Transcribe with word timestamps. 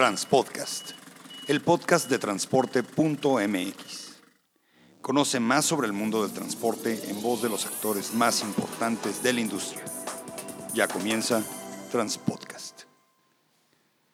Transpodcast, 0.00 0.92
el 1.46 1.60
podcast 1.60 2.08
de 2.08 2.18
transporte.mx. 2.18 4.22
Conoce 5.02 5.40
más 5.40 5.66
sobre 5.66 5.88
el 5.88 5.92
mundo 5.92 6.22
del 6.22 6.32
transporte 6.32 6.98
en 7.10 7.20
voz 7.20 7.42
de 7.42 7.50
los 7.50 7.66
actores 7.66 8.14
más 8.14 8.40
importantes 8.40 9.22
de 9.22 9.34
la 9.34 9.42
industria. 9.42 9.84
Ya 10.72 10.88
comienza 10.88 11.44
Transpodcast. 11.92 12.39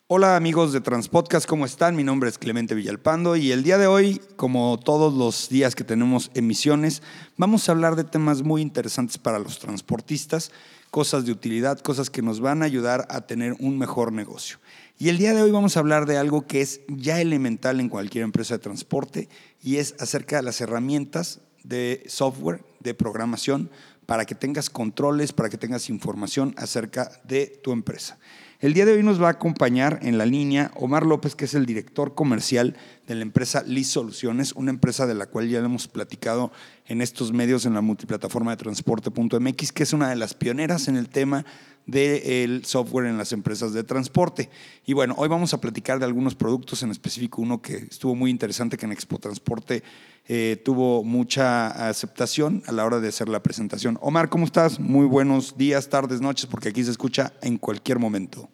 Hola 0.09 0.37
amigos 0.37 0.73
de 0.73 0.81
Transpodcast, 0.81 1.49
¿cómo 1.49 1.67
están? 1.67 1.97
Mi 1.97 2.05
nombre 2.05 2.29
es 2.29 2.39
Clemente 2.39 2.77
Villalpando 2.77 3.35
y 3.35 3.51
el 3.51 3.65
día 3.65 3.77
de 3.77 3.89
hoy, 3.89 4.21
como 4.37 4.79
todos 4.79 5.13
los 5.13 5.49
días 5.49 5.75
que 5.75 5.83
tenemos 5.83 6.31
emisiones, 6.35 7.03
vamos 7.37 7.69
a 7.69 7.73
hablar 7.73 7.97
de 7.97 8.05
temas 8.05 8.45
muy 8.45 8.63
interesantes 8.63 9.19
para 9.19 9.41
los 9.41 9.59
transportistas, 9.59 10.53
cosas 10.93 11.27
de 11.27 11.33
utilidad, 11.33 11.81
cosas 11.81 12.09
que 12.09 12.23
nos 12.23 12.39
van 12.39 12.63
a 12.63 12.67
ayudar 12.67 13.09
a 13.11 13.23
tener 13.23 13.57
un 13.59 13.79
mejor 13.79 14.13
negocio. 14.13 14.59
Y 14.97 15.09
el 15.09 15.19
día 15.19 15.35
de 15.35 15.43
hoy 15.43 15.51
vamos 15.51 15.77
a 15.77 15.81
hablar 15.81 16.07
de 16.07 16.19
algo 16.19 16.47
que 16.47 16.61
es 16.61 16.83
ya 16.87 17.21
elemental 17.21 17.81
en 17.81 17.89
cualquier 17.89 18.23
empresa 18.23 18.55
de 18.55 18.63
transporte 18.63 19.29
y 19.61 19.79
es 19.79 19.97
acerca 19.99 20.37
de 20.37 20.45
las 20.45 20.61
herramientas 20.61 21.41
de 21.65 22.05
software, 22.07 22.65
de 22.79 22.95
programación, 22.95 23.71
para 24.07 24.25
que 24.25 24.37
tengas 24.37 24.71
controles, 24.71 25.33
para 25.33 25.49
que 25.49 25.59
tengas 25.59 25.91
información 25.91 26.55
acerca 26.57 27.11
de 27.25 27.61
tu 27.65 27.73
empresa. 27.73 28.21
El 28.59 28.73
día 28.73 28.87
de 28.87 28.93
hoy 28.93 29.03
nos 29.03 29.21
va 29.21 29.29
a 29.29 29.33
acompañar 29.33 29.99
en 30.01 30.17
la 30.17 30.25
línea 30.25 30.71
Omar 30.77 31.05
López, 31.05 31.35
que 31.35 31.45
es 31.45 31.53
el 31.53 31.67
director 31.67 32.15
comercial 32.15 32.75
de 33.07 33.15
la 33.15 33.21
empresa 33.21 33.63
Liz 33.63 33.89
Soluciones, 33.89 34.55
una 34.55 34.71
empresa 34.71 35.07
de 35.07 35.15
la 35.15 35.27
cual 35.27 35.51
ya 35.51 35.59
hemos 35.59 35.89
platicado 35.89 36.51
en 36.87 37.03
estos 37.03 37.35
medios 37.35 37.67
en 37.67 37.75
la 37.75 37.83
multiplataforma 37.83 38.53
de 38.53 38.57
transporte.mx, 38.57 39.73
que 39.73 39.83
es 39.83 39.93
una 39.93 40.09
de 40.09 40.17
las 40.17 40.33
pioneras 40.33 40.89
en 40.89 40.97
el 40.97 41.11
tema 41.11 41.45
del 41.87 42.65
software 42.65 43.07
en 43.07 43.17
las 43.17 43.33
empresas 43.33 43.73
de 43.73 43.85
transporte. 43.85 44.51
Y 44.85 44.93
bueno, 44.93 45.15
hoy 45.17 45.29
vamos 45.29 45.55
a 45.55 45.61
platicar 45.61 45.99
de 45.99 46.05
algunos 46.05 46.35
productos, 46.35 46.83
en 46.83 46.91
específico 46.91 47.41
uno 47.41 47.63
que 47.63 47.77
estuvo 47.77 48.15
muy 48.15 48.31
interesante, 48.31 48.77
que 48.77 48.87
en 48.87 48.93
Expo 48.93 49.19
Transporte 49.19 49.83
eh, 50.29 50.61
tuvo 50.65 51.05
mucha 51.05 51.89
aceptación 51.89 52.63
a 52.67 52.73
la 52.73 52.85
hora 52.85 53.01
de 53.01 53.09
hacer 53.09 53.29
la 53.29 53.43
presentación. 53.43 53.99
Omar, 54.01 54.29
¿cómo 54.29 54.45
estás? 54.45 54.81
Muy 54.81 55.07
buenos 55.07 55.57
días, 55.57 55.89
tardes, 55.89 56.21
noches, 56.21 56.47
porque 56.47 56.69
aquí 56.69 56.85
se 56.85 56.91
escucha 56.91 57.33
en 57.41 57.59
cualquier 57.59 57.99
momento. 57.99 58.49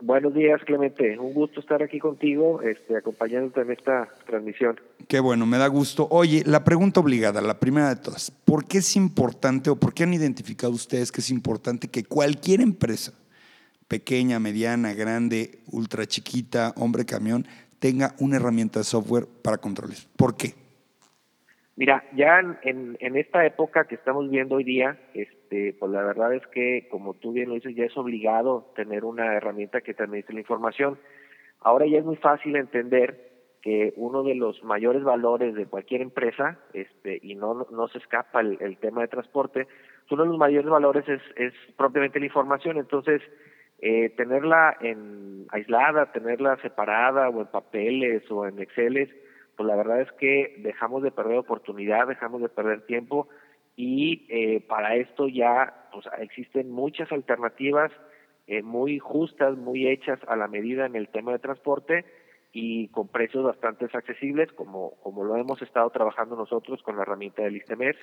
Buenos 0.00 0.32
días, 0.32 0.60
Clemente. 0.64 1.18
Un 1.18 1.34
gusto 1.34 1.58
estar 1.58 1.82
aquí 1.82 1.98
contigo, 1.98 2.62
este, 2.62 2.96
acompañándote 2.96 3.62
en 3.62 3.72
esta 3.72 4.08
transmisión. 4.26 4.78
Qué 5.08 5.18
bueno, 5.18 5.44
me 5.44 5.58
da 5.58 5.66
gusto. 5.66 6.06
Oye, 6.10 6.44
la 6.46 6.62
pregunta 6.62 7.00
obligada, 7.00 7.40
la 7.40 7.58
primera 7.58 7.88
de 7.88 8.00
todas, 8.00 8.30
¿por 8.30 8.64
qué 8.66 8.78
es 8.78 8.94
importante 8.94 9.70
o 9.70 9.76
por 9.76 9.92
qué 9.92 10.04
han 10.04 10.14
identificado 10.14 10.72
ustedes 10.72 11.10
que 11.10 11.20
es 11.20 11.30
importante 11.30 11.88
que 11.88 12.04
cualquier 12.04 12.60
empresa, 12.60 13.12
pequeña, 13.88 14.38
mediana, 14.38 14.94
grande, 14.94 15.62
ultra 15.72 16.06
chiquita, 16.06 16.74
hombre 16.76 17.04
camión, 17.04 17.44
tenga 17.80 18.14
una 18.20 18.36
herramienta 18.36 18.78
de 18.78 18.84
software 18.84 19.26
para 19.42 19.58
controles? 19.58 20.06
¿Por 20.16 20.36
qué? 20.36 20.54
Mira, 21.78 22.02
ya 22.12 22.40
en, 22.40 22.96
en, 22.98 23.16
esta 23.16 23.46
época 23.46 23.84
que 23.84 23.94
estamos 23.94 24.28
viendo 24.28 24.56
hoy 24.56 24.64
día, 24.64 24.98
este, 25.14 25.76
pues 25.78 25.92
la 25.92 26.02
verdad 26.02 26.34
es 26.34 26.44
que, 26.48 26.88
como 26.90 27.14
tú 27.14 27.30
bien 27.30 27.50
lo 27.50 27.54
dices, 27.54 27.76
ya 27.76 27.84
es 27.84 27.96
obligado 27.96 28.72
tener 28.74 29.04
una 29.04 29.36
herramienta 29.36 29.80
que 29.80 29.94
te 29.94 30.02
administre 30.02 30.34
la 30.34 30.40
información. 30.40 30.98
Ahora 31.60 31.86
ya 31.86 31.98
es 31.98 32.04
muy 32.04 32.16
fácil 32.16 32.56
entender 32.56 33.30
que 33.62 33.92
uno 33.94 34.24
de 34.24 34.34
los 34.34 34.64
mayores 34.64 35.04
valores 35.04 35.54
de 35.54 35.66
cualquier 35.66 36.00
empresa, 36.00 36.58
este, 36.72 37.20
y 37.22 37.36
no, 37.36 37.68
no 37.70 37.86
se 37.86 37.98
escapa 37.98 38.40
el, 38.40 38.58
el 38.60 38.76
tema 38.78 39.02
de 39.02 39.08
transporte, 39.08 39.68
uno 40.10 40.24
de 40.24 40.30
los 40.30 40.38
mayores 40.38 40.68
valores 40.68 41.08
es, 41.08 41.22
es 41.36 41.52
propiamente 41.76 42.18
la 42.18 42.26
información. 42.26 42.78
Entonces, 42.78 43.22
eh, 43.78 44.08
tenerla 44.16 44.76
en 44.80 45.46
aislada, 45.50 46.10
tenerla 46.10 46.56
separada 46.56 47.28
o 47.28 47.40
en 47.40 47.46
papeles 47.46 48.28
o 48.32 48.48
en 48.48 48.58
Exceles, 48.58 49.10
pues 49.58 49.66
la 49.66 49.76
verdad 49.76 50.00
es 50.00 50.10
que 50.12 50.54
dejamos 50.60 51.02
de 51.02 51.10
perder 51.10 51.36
oportunidad, 51.36 52.06
dejamos 52.06 52.40
de 52.40 52.48
perder 52.48 52.86
tiempo 52.86 53.28
y 53.76 54.24
eh, 54.28 54.60
para 54.60 54.94
esto 54.94 55.28
ya 55.28 55.88
pues, 55.92 56.06
existen 56.20 56.70
muchas 56.70 57.12
alternativas 57.12 57.90
eh, 58.46 58.62
muy 58.62 58.98
justas, 58.98 59.58
muy 59.58 59.88
hechas 59.88 60.18
a 60.26 60.36
la 60.36 60.48
medida 60.48 60.86
en 60.86 60.96
el 60.96 61.08
tema 61.08 61.32
de 61.32 61.38
transporte 61.38 62.04
y 62.52 62.88
con 62.88 63.08
precios 63.08 63.44
bastante 63.44 63.86
accesibles 63.92 64.50
como, 64.52 64.94
como 65.02 65.22
lo 65.22 65.36
hemos 65.36 65.60
estado 65.60 65.90
trabajando 65.90 66.34
nosotros 66.34 66.82
con 66.82 66.96
la 66.96 67.02
herramienta 67.02 67.42
del 67.42 67.56
ISTMS. 67.56 67.96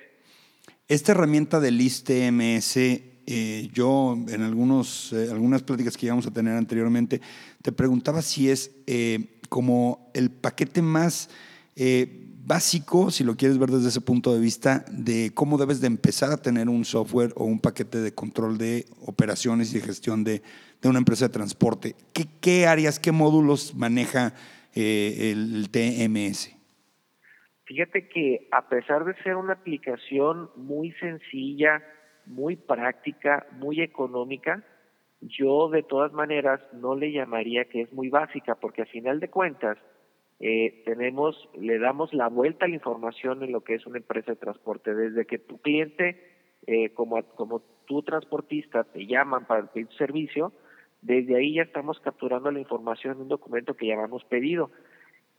Esta 0.88 1.13
herramienta 1.13 1.59
del 1.59 1.81
ISTMS, 1.81 2.78
eh, 2.78 3.69
yo 3.74 4.16
en 4.28 4.44
algunos, 4.44 5.13
eh, 5.13 5.29
algunas 5.31 5.63
pláticas 5.63 5.97
que 5.97 6.06
íbamos 6.06 6.28
a 6.28 6.31
tener 6.31 6.56
anteriormente, 6.56 7.22
te 7.62 7.72
preguntaba 7.72 8.22
si 8.22 8.52
es 8.52 8.72
como 9.50 10.12
el 10.13 10.31
paquete 10.31 10.81
más 10.81 11.29
eh, 11.75 12.25
básico, 12.46 13.12
si 13.12 13.24
lo 13.24 13.36
quieres 13.36 13.58
ver 13.58 13.69
desde 13.69 13.90
ese 13.90 14.02
punto 14.02 14.34
de 14.34 14.40
vista, 14.40 14.86
de 14.91 15.31
cómo 15.34 15.58
debes 15.58 15.81
de 15.81 15.88
empezar 15.88 16.31
a 16.31 16.38
tener 16.38 16.69
un 16.69 16.86
software 16.86 17.31
o 17.36 17.46
un 17.46 17.59
paquete 17.59 17.97
de 18.00 18.13
control 18.13 18.58
de 18.58 18.86
operaciones 19.06 19.74
y 19.74 19.80
de 19.80 19.85
gestión 19.85 20.24
de, 20.24 20.41
de 20.81 20.90
una 20.90 21.00
empresa 21.00 21.28
de 21.28 21.34
transporte. 21.34 21.96
¿Qué, 22.14 22.25
¿Qué, 22.41 22.68
áreas, 22.68 23.00
qué 23.00 23.12
módulos 23.12 23.75
maneja 23.75 24.34
eh, 24.75 25.31
el 25.31 25.69
TMS? 25.69 26.56
Fíjate 27.66 28.08
que 28.08 28.47
a 28.52 28.69
pesar 28.69 29.06
de 29.06 29.16
ser 29.24 29.35
una 29.35 29.53
aplicación 29.53 30.52
muy 30.56 30.91
sencilla, 30.94 31.84
muy 32.28 32.56
práctica, 32.56 33.47
muy 33.53 33.81
económica, 33.81 34.64
yo 35.22 35.69
de 35.69 35.81
todas 35.81 36.14
maneras 36.14 36.62
no 36.74 36.96
le 36.96 37.12
llamaría 37.12 37.66
que 37.66 37.81
es 37.81 37.91
muy 37.91 38.09
básica, 38.09 38.53
porque 38.56 38.84
a 38.84 38.85
final 38.85 39.19
de 39.19 39.30
cuentas 39.30 39.78
eh, 40.40 40.84
tenemos, 40.85 41.50
le 41.57 41.79
damos 41.79 42.13
la 42.13 42.28
vuelta 42.28 42.66
a 42.66 42.68
la 42.68 42.75
información 42.75 43.44
en 43.44 43.51
lo 43.51 43.62
que 43.62 43.75
es 43.75 43.85
una 43.85 43.97
empresa 43.97 44.31
de 44.31 44.38
transporte, 44.38 44.94
desde 44.94 45.25
que 45.25 45.38
tu 45.38 45.59
cliente, 45.59 46.22
eh, 46.68 46.90
como, 46.90 47.22
como 47.35 47.62
tu 47.85 48.03
transportista, 48.03 48.84
te 48.84 49.06
llaman 49.06 49.46
para 49.46 49.72
pedir 49.72 49.88
servicio, 49.97 50.51
desde 51.01 51.38
ahí 51.38 51.53
ya 51.56 51.62
estamos 51.62 52.00
capturando 52.00 52.51
la 52.51 52.59
información 52.59 53.16
en 53.16 53.22
un 53.22 53.28
documento 53.29 53.75
que 53.75 53.88
llamamos 53.88 54.23
pedido. 54.25 54.72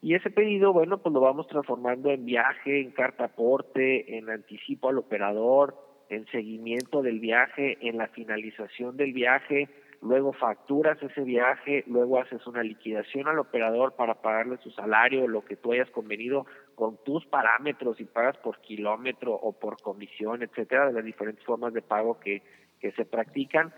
Y 0.01 0.15
ese 0.15 0.31
pedido, 0.31 0.73
bueno, 0.73 0.99
pues 0.99 1.13
lo 1.13 1.21
vamos 1.21 1.49
transformando 1.49 2.11
en 2.11 2.25
viaje, 2.25 2.81
en 2.81 2.93
carta 2.93 3.25
aporte, 3.25 4.17
en 4.17 4.31
anticipo 4.31 4.89
al 4.89 4.99
operador, 4.99 5.75
en 6.09 6.27
seguimiento 6.27 7.03
del 7.03 7.19
viaje, 7.19 7.79
en 7.81 7.99
la 7.99 8.09
finalización 8.09 8.97
del 8.97 9.13
viaje, 9.13 9.69
luego 10.03 10.33
facturas 10.33 11.03
ese 11.03 11.23
viaje, 11.23 11.85
luego 11.87 12.21
haces 12.21 12.47
una 12.47 12.63
liquidación 12.63 13.29
al 13.29 13.39
operador 13.39 13.95
para 13.95 14.15
pagarle 14.15 14.59
su 14.59 14.71
salario, 14.71 15.29
lo 15.29 15.45
que 15.45 15.57
tú 15.57 15.73
hayas 15.73 15.91
convenido 15.91 16.47
con 16.75 17.03
tus 17.05 17.27
parámetros 17.27 18.01
y 18.01 18.05
pagas 18.05 18.37
por 18.39 18.61
kilómetro 18.61 19.35
o 19.35 19.53
por 19.53 19.81
comisión, 19.81 20.43
etcétera, 20.43 20.87
de 20.87 20.93
las 20.93 21.05
diferentes 21.05 21.45
formas 21.45 21.73
de 21.73 21.83
pago 21.83 22.21
que, 22.21 22.43
que 22.81 22.93
se 22.93 23.05
practican, 23.05 23.73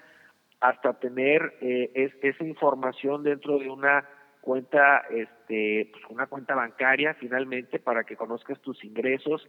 hasta 0.61 0.99
tener 0.99 1.55
eh, 1.61 1.91
es, 1.95 2.13
esa 2.23 2.45
información 2.45 3.23
dentro 3.23 3.59
de 3.59 3.71
una 3.71 4.09
cuenta, 4.41 5.03
este, 5.11 5.91
pues 5.93 6.05
una 6.09 6.27
cuenta 6.27 6.55
bancaria 6.55 7.15
finalmente 7.15 7.79
para 7.79 8.05
que 8.05 8.17
conozcas 8.17 8.61
tus 8.61 8.83
ingresos, 8.85 9.49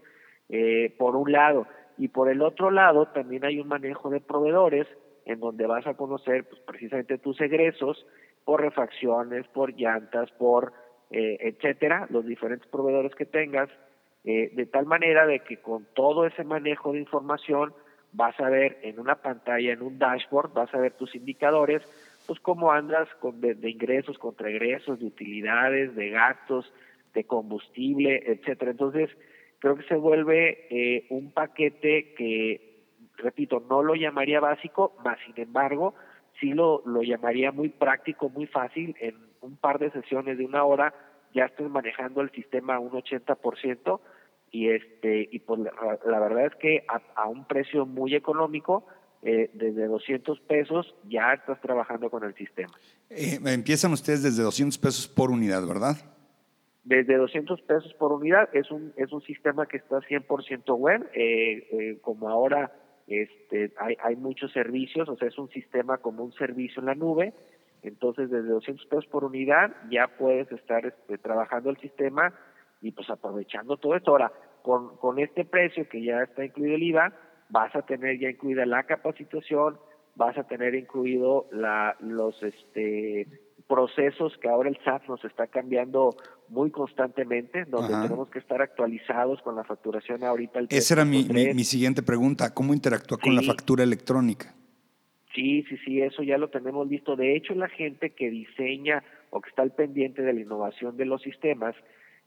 eh, 0.50 0.96
por 0.98 1.16
un 1.16 1.32
lado, 1.32 1.68
y 1.98 2.08
por 2.08 2.30
el 2.30 2.42
otro 2.42 2.72
lado 2.72 3.08
también 3.08 3.46
hay 3.46 3.60
un 3.60 3.68
manejo 3.68 4.10
de 4.10 4.22
proveedores 4.22 4.88
en 5.30 5.40
donde 5.40 5.68
vas 5.68 5.86
a 5.86 5.94
conocer 5.94 6.44
pues, 6.46 6.60
precisamente 6.62 7.20
tus 7.20 7.40
egresos 7.40 8.06
por 8.44 8.62
refacciones, 8.62 9.48
por 9.50 9.76
llantas, 9.76 10.32
por 10.32 10.74
eh, 11.12 11.38
etcétera, 11.40 12.08
los 12.10 12.26
diferentes 12.26 12.68
proveedores 12.68 13.14
que 13.14 13.28
tengas, 13.28 13.70
eh, 14.24 14.50
de 14.54 14.66
tal 14.66 14.88
manera 14.88 15.28
de 15.28 15.42
que 15.42 15.58
con 15.58 15.86
todo 15.94 16.26
ese 16.26 16.44
manejo 16.44 16.94
de 16.94 17.00
información 17.00 17.74
vas 18.12 18.40
a 18.40 18.50
ver 18.50 18.80
en 18.82 19.00
una 19.00 19.16
pantalla, 19.22 19.72
en 19.72 19.84
un 19.84 20.00
dashboard, 20.00 20.54
vas 20.54 20.74
a 20.74 20.80
ver 20.80 20.94
tus 20.94 21.14
indicadores, 21.14 21.84
pues 22.26 22.40
cómo 22.40 22.72
andas 22.72 23.08
con 23.20 23.40
de, 23.40 23.54
de 23.54 23.70
ingresos, 23.70 24.18
contra 24.18 24.50
egresos, 24.50 25.00
de 25.00 25.06
utilidades, 25.06 25.96
de 25.96 26.10
gastos, 26.10 26.74
de 27.14 27.24
combustible, 27.24 28.24
etcétera. 28.26 28.72
Entonces, 28.72 29.12
creo 29.60 29.76
que 29.76 29.84
se 29.84 29.96
vuelve 29.96 30.66
eh, 30.72 31.06
un 31.12 31.32
paquete 31.32 32.16
que 32.16 32.69
repito, 33.22 33.64
no 33.70 33.84
lo 33.84 33.96
llamaría 33.96 34.40
básico, 34.40 34.96
más 35.04 35.18
sin 35.26 35.40
embargo, 35.42 35.94
sí 36.40 36.54
lo, 36.54 36.82
lo 36.86 37.02
llamaría 37.02 37.52
muy 37.52 37.70
práctico, 37.70 38.30
muy 38.30 38.48
fácil, 38.48 38.96
en 39.00 39.16
un 39.42 39.58
par 39.58 39.80
de 39.80 39.92
sesiones 39.92 40.38
de 40.38 40.46
una 40.46 40.64
hora 40.64 40.94
ya 41.34 41.46
estoy 41.46 41.70
manejando 41.70 42.22
el 42.22 42.32
sistema 42.32 42.76
a 42.76 42.80
un 42.80 42.92
80% 42.92 44.00
y 44.52 44.70
este 44.70 45.30
y 45.32 45.40
pues 45.40 45.60
la, 45.60 46.00
la 46.06 46.20
verdad 46.20 46.48
es 46.48 46.56
que 46.56 46.84
a, 46.88 47.02
a, 47.22 47.28
un 47.28 47.46
precio 47.46 47.86
muy 47.86 48.16
económico 48.16 48.86
eh, 49.22 49.52
desde 49.54 49.86
200 49.86 50.40
pesos 50.42 50.96
ya 51.08 51.34
estás 51.34 51.62
trabajando 51.62 52.10
con 52.10 52.24
el 52.24 52.34
sistema. 52.36 52.74
Eh, 53.10 53.40
empiezan 53.46 53.94
ustedes 53.94 54.24
desde 54.24 54.42
200 54.44 54.78
pesos 54.80 55.08
por 55.08 55.30
unidad, 55.30 55.66
¿verdad? 55.68 55.98
Desde 56.84 57.18
200 57.18 57.62
pesos 57.62 57.94
por 57.96 58.12
unidad 58.12 58.50
es 58.54 58.72
un 58.72 58.94
es 58.96 59.12
un 59.12 59.22
sistema 59.22 59.68
que 59.68 59.78
está 59.78 60.00
100% 60.00 60.78
web, 60.78 61.08
eh, 61.14 61.68
eh, 61.72 61.98
como 62.02 62.30
ahora 62.30 62.72
este, 63.10 63.72
hay, 63.78 63.98
hay 64.04 64.16
muchos 64.16 64.52
servicios, 64.52 65.10
o 65.10 65.16
sea, 65.16 65.28
es 65.28 65.38
un 65.38 65.50
sistema 65.50 65.98
como 65.98 66.24
un 66.24 66.34
servicio 66.34 66.80
en 66.80 66.86
la 66.86 66.96
nube 66.96 67.34
Entonces, 67.82 68.30
desde 68.30 68.50
200 68.50 68.86
pesos 68.86 69.06
por 69.08 69.24
unidad 69.24 69.76
ya 69.90 70.08
puedes 70.08 70.52
estar 70.52 70.86
este, 70.86 71.18
trabajando 71.18 71.70
el 71.70 71.78
sistema 71.78 72.34
y 72.82 72.92
pues 72.92 73.10
aprovechando 73.10 73.78
todo 73.78 73.96
esto. 73.96 74.12
Ahora, 74.12 74.32
con, 74.62 75.20
este 75.20 75.46
precio 75.46 75.88
que 75.88 76.04
ya 76.04 76.24
está 76.24 76.46
incluido 76.46 76.76
el 76.76 76.84
IVA, 76.84 77.14
vas 77.50 77.76
a 77.76 77.82
tener 77.82 78.20
ya 78.20 78.30
incluida 78.30 78.66
la 78.66 78.84
capacitación, 78.84 79.78
vas 80.16 80.38
a 80.38 80.44
tener 80.44 80.76
incluido 80.76 81.48
la, 81.52 81.96
los 82.00 82.42
este, 82.44 83.28
procesos 83.68 84.38
que 84.38 84.50
ahora 84.50 84.70
el 84.70 84.78
SAT 84.84 85.08
nos 85.08 85.24
está 85.26 85.48
cambiando 85.48 86.16
muy 86.50 86.72
constantemente, 86.72 87.66
donde 87.66 87.94
tenemos 88.02 88.30
que 88.30 88.40
estar 88.40 88.62
actualizados 88.62 89.42
con 89.42 89.56
la 89.56 89.64
facturación 89.64 90.24
ahorita. 90.24 90.62
Esa 90.70 90.96
era 90.96 91.06
mi, 91.06 91.24
mi, 91.24 91.64
siguiente 91.64 92.04
pregunta, 92.04 92.54
¿cómo 92.54 92.74
interactúa 92.74 93.18
con 93.18 93.36
la 93.36 93.42
factura 93.42 93.84
electrónica? 93.84 94.54
Sí, 95.34 95.64
sí, 95.70 95.78
sí, 95.86 96.02
eso 96.02 96.24
ya 96.24 96.38
lo 96.38 96.50
tenemos 96.50 96.88
listo. 96.88 97.16
De 97.16 97.36
hecho, 97.36 97.54
la 97.54 97.70
gente 97.70 98.12
que 98.12 98.30
diseña 98.30 99.04
o 99.30 99.42
que 99.42 99.50
está 99.50 99.62
al 99.62 99.72
pendiente 99.72 100.24
de 100.24 100.34
la 100.34 100.42
innovación 100.42 100.98
de 100.98 101.06
los 101.06 101.22
sistemas, 101.22 101.76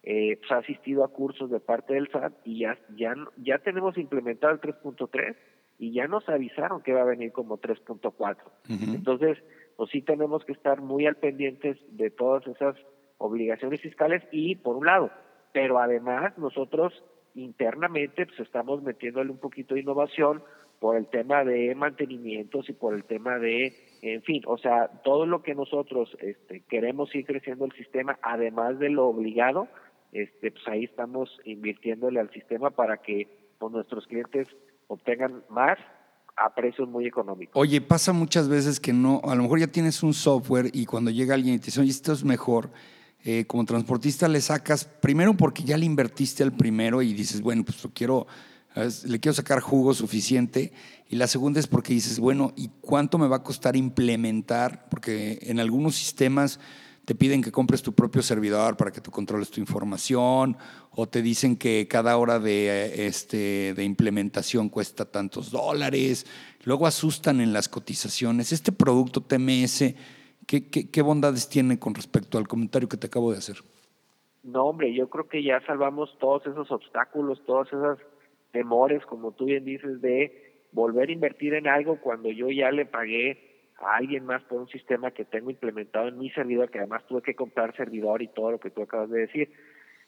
eh, 0.04 0.36
pues, 0.38 0.52
ha 0.52 0.58
asistido 0.58 1.04
a 1.04 1.08
cursos 1.08 1.50
de 1.50 1.60
parte 1.60 1.94
del 1.94 2.08
SAT 2.10 2.32
y 2.44 2.60
ya, 2.60 2.78
ya, 2.96 3.14
ya 3.36 3.58
tenemos 3.58 3.98
implementado 3.98 4.52
el 4.52 4.60
3.3 4.60 5.36
y 5.78 5.92
ya 5.92 6.06
nos 6.06 6.28
avisaron 6.28 6.82
que 6.82 6.92
va 6.92 7.02
a 7.02 7.06
venir 7.06 7.32
como 7.32 7.58
3.4. 7.58 8.36
Entonces, 8.94 9.38
pues 9.76 9.90
sí 9.90 10.00
tenemos 10.02 10.44
que 10.44 10.52
estar 10.52 10.80
muy 10.80 11.06
al 11.06 11.16
pendientes 11.16 11.76
de 11.90 12.10
todas 12.10 12.46
esas 12.46 12.76
obligaciones 13.22 13.80
fiscales 13.80 14.22
y 14.32 14.56
por 14.56 14.76
un 14.76 14.86
lado, 14.86 15.10
pero 15.52 15.78
además 15.78 16.36
nosotros 16.38 16.92
internamente 17.34 18.26
pues 18.26 18.40
estamos 18.40 18.82
metiéndole 18.82 19.30
un 19.30 19.38
poquito 19.38 19.74
de 19.74 19.80
innovación 19.80 20.42
por 20.80 20.96
el 20.96 21.06
tema 21.06 21.44
de 21.44 21.74
mantenimientos 21.76 22.68
y 22.68 22.72
por 22.72 22.94
el 22.94 23.04
tema 23.04 23.38
de, 23.38 23.72
en 24.02 24.22
fin, 24.22 24.42
o 24.46 24.58
sea, 24.58 24.88
todo 25.04 25.26
lo 25.26 25.42
que 25.42 25.54
nosotros 25.54 26.16
este, 26.20 26.64
queremos 26.68 27.14
ir 27.14 27.24
creciendo 27.24 27.64
el 27.64 27.72
sistema, 27.72 28.18
además 28.20 28.80
de 28.80 28.90
lo 28.90 29.06
obligado, 29.06 29.68
este, 30.10 30.50
pues 30.50 30.66
ahí 30.66 30.84
estamos 30.84 31.30
invirtiéndole 31.44 32.18
al 32.18 32.30
sistema 32.32 32.70
para 32.70 32.96
que 32.96 33.28
pues, 33.60 33.72
nuestros 33.72 34.08
clientes 34.08 34.48
obtengan 34.88 35.44
más 35.48 35.78
a 36.36 36.52
precios 36.52 36.88
muy 36.88 37.06
económicos. 37.06 37.54
Oye, 37.54 37.80
pasa 37.80 38.12
muchas 38.12 38.48
veces 38.48 38.80
que 38.80 38.92
no, 38.92 39.20
a 39.24 39.36
lo 39.36 39.42
mejor 39.42 39.60
ya 39.60 39.68
tienes 39.68 40.02
un 40.02 40.12
software 40.12 40.66
y 40.72 40.86
cuando 40.86 41.12
llega 41.12 41.34
alguien 41.34 41.54
y 41.54 41.58
te 41.58 41.66
dice, 41.66 41.80
oye, 41.80 41.90
esto 41.90 42.12
es 42.12 42.24
mejor, 42.24 42.70
eh, 43.24 43.44
como 43.46 43.64
transportista 43.64 44.26
le 44.28 44.40
sacas, 44.40 44.84
primero 44.84 45.36
porque 45.36 45.62
ya 45.62 45.76
le 45.76 45.86
invertiste 45.86 46.42
al 46.42 46.52
primero 46.52 47.02
y 47.02 47.12
dices, 47.12 47.40
bueno, 47.40 47.64
pues 47.64 47.82
lo 47.84 47.92
quiero, 47.92 48.26
le 48.74 49.20
quiero 49.20 49.34
sacar 49.34 49.60
jugo 49.60 49.94
suficiente. 49.94 50.72
Y 51.08 51.16
la 51.16 51.26
segunda 51.26 51.60
es 51.60 51.66
porque 51.66 51.92
dices, 51.92 52.18
bueno, 52.18 52.52
¿y 52.56 52.70
cuánto 52.80 53.18
me 53.18 53.28
va 53.28 53.36
a 53.36 53.42
costar 53.42 53.76
implementar? 53.76 54.88
Porque 54.88 55.38
en 55.42 55.60
algunos 55.60 55.94
sistemas 55.94 56.58
te 57.04 57.14
piden 57.14 57.42
que 57.42 57.50
compres 57.50 57.82
tu 57.82 57.92
propio 57.94 58.22
servidor 58.22 58.76
para 58.76 58.92
que 58.92 59.00
tú 59.00 59.10
controles 59.10 59.50
tu 59.50 59.60
información, 59.60 60.56
o 60.92 61.08
te 61.08 61.20
dicen 61.22 61.56
que 61.56 61.88
cada 61.88 62.16
hora 62.16 62.38
de, 62.38 63.06
este, 63.06 63.74
de 63.74 63.84
implementación 63.84 64.68
cuesta 64.68 65.04
tantos 65.04 65.50
dólares, 65.50 66.26
luego 66.64 66.86
asustan 66.86 67.40
en 67.40 67.52
las 67.52 67.68
cotizaciones. 67.68 68.52
Este 68.52 68.70
producto 68.70 69.20
TMS, 69.20 69.94
¿qué, 70.46 70.68
qué, 70.68 71.02
bondades 71.02 71.48
tiene 71.48 71.78
con 71.78 71.94
respecto 71.94 72.38
al 72.38 72.48
comentario 72.48 72.88
que 72.88 72.96
te 72.96 73.06
acabo 73.06 73.32
de 73.32 73.38
hacer? 73.38 73.56
No, 74.42 74.64
hombre, 74.64 74.92
yo 74.92 75.08
creo 75.08 75.28
que 75.28 75.42
ya 75.42 75.60
salvamos 75.66 76.16
todos 76.18 76.46
esos 76.46 76.70
obstáculos, 76.70 77.44
todos 77.46 77.68
esos 77.68 77.98
temores, 78.50 79.04
como 79.06 79.32
tú 79.32 79.46
bien 79.46 79.64
dices, 79.64 80.00
de 80.00 80.52
volver 80.72 81.08
a 81.08 81.12
invertir 81.12 81.54
en 81.54 81.68
algo 81.68 82.00
cuando 82.00 82.30
yo 82.30 82.50
ya 82.50 82.70
le 82.70 82.86
pagué 82.86 83.72
a 83.78 83.96
alguien 83.96 84.24
más 84.24 84.42
por 84.44 84.60
un 84.60 84.68
sistema 84.68 85.10
que 85.10 85.24
tengo 85.24 85.50
implementado 85.50 86.08
en 86.08 86.18
mi 86.18 86.30
servidor, 86.30 86.70
que 86.70 86.78
además 86.78 87.04
tuve 87.06 87.22
que 87.22 87.34
comprar 87.34 87.76
servidor 87.76 88.22
y 88.22 88.28
todo 88.28 88.52
lo 88.52 88.60
que 88.60 88.70
tú 88.70 88.82
acabas 88.82 89.10
de 89.10 89.20
decir. 89.20 89.52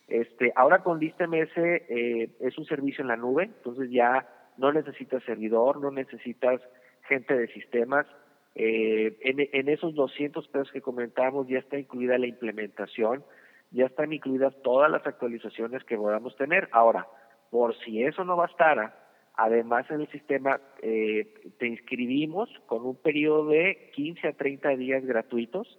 Este, 0.09 0.53
ahora 0.55 0.83
con 0.83 0.99
ListMS 0.99 1.57
eh, 1.57 2.31
es 2.41 2.59
un 2.59 2.67
servicio 2.67 3.03
en 3.03 3.09
la 3.09 3.17
nube, 3.17 3.45
entonces 3.45 3.91
ya 3.91 4.29
no 4.59 4.73
necesitas 4.73 5.23
servidor, 5.25 5.81
no 5.81 5.91
necesitas 5.91 6.61
gente 7.09 7.37
de 7.37 7.49
sistemas. 7.49 8.07
Eh, 8.55 9.17
en, 9.21 9.69
esos 9.69 9.95
200 9.95 10.47
pesos 10.49 10.71
que 10.71 10.81
comentábamos 10.81 11.49
ya 11.49 11.59
está 11.59 11.79
incluida 11.79 12.19
la 12.19 12.27
implementación, 12.27 13.25
ya 13.71 13.87
están 13.87 14.13
incluidas 14.13 14.55
todas 14.63 14.91
las 14.91 15.07
actualizaciones 15.07 15.83
que 15.85 15.97
podamos 15.97 16.37
tener. 16.37 16.69
Ahora, 16.73 17.09
por 17.51 17.77
si 17.81 18.05
eso 18.05 18.25
no 18.25 18.37
bastara, 18.37 18.95
Además, 19.37 19.91
en 19.91 20.03
el 20.03 20.09
sistema 20.11 20.61
eh, 20.81 21.27
te 21.59 21.67
inscribimos 21.67 22.49
con 22.67 22.87
un 22.87 22.95
periodo 22.95 23.49
de 23.49 23.91
15 23.95 24.29
a 24.29 24.33
30 24.33 24.77
días 24.77 25.05
gratuitos 25.05 25.79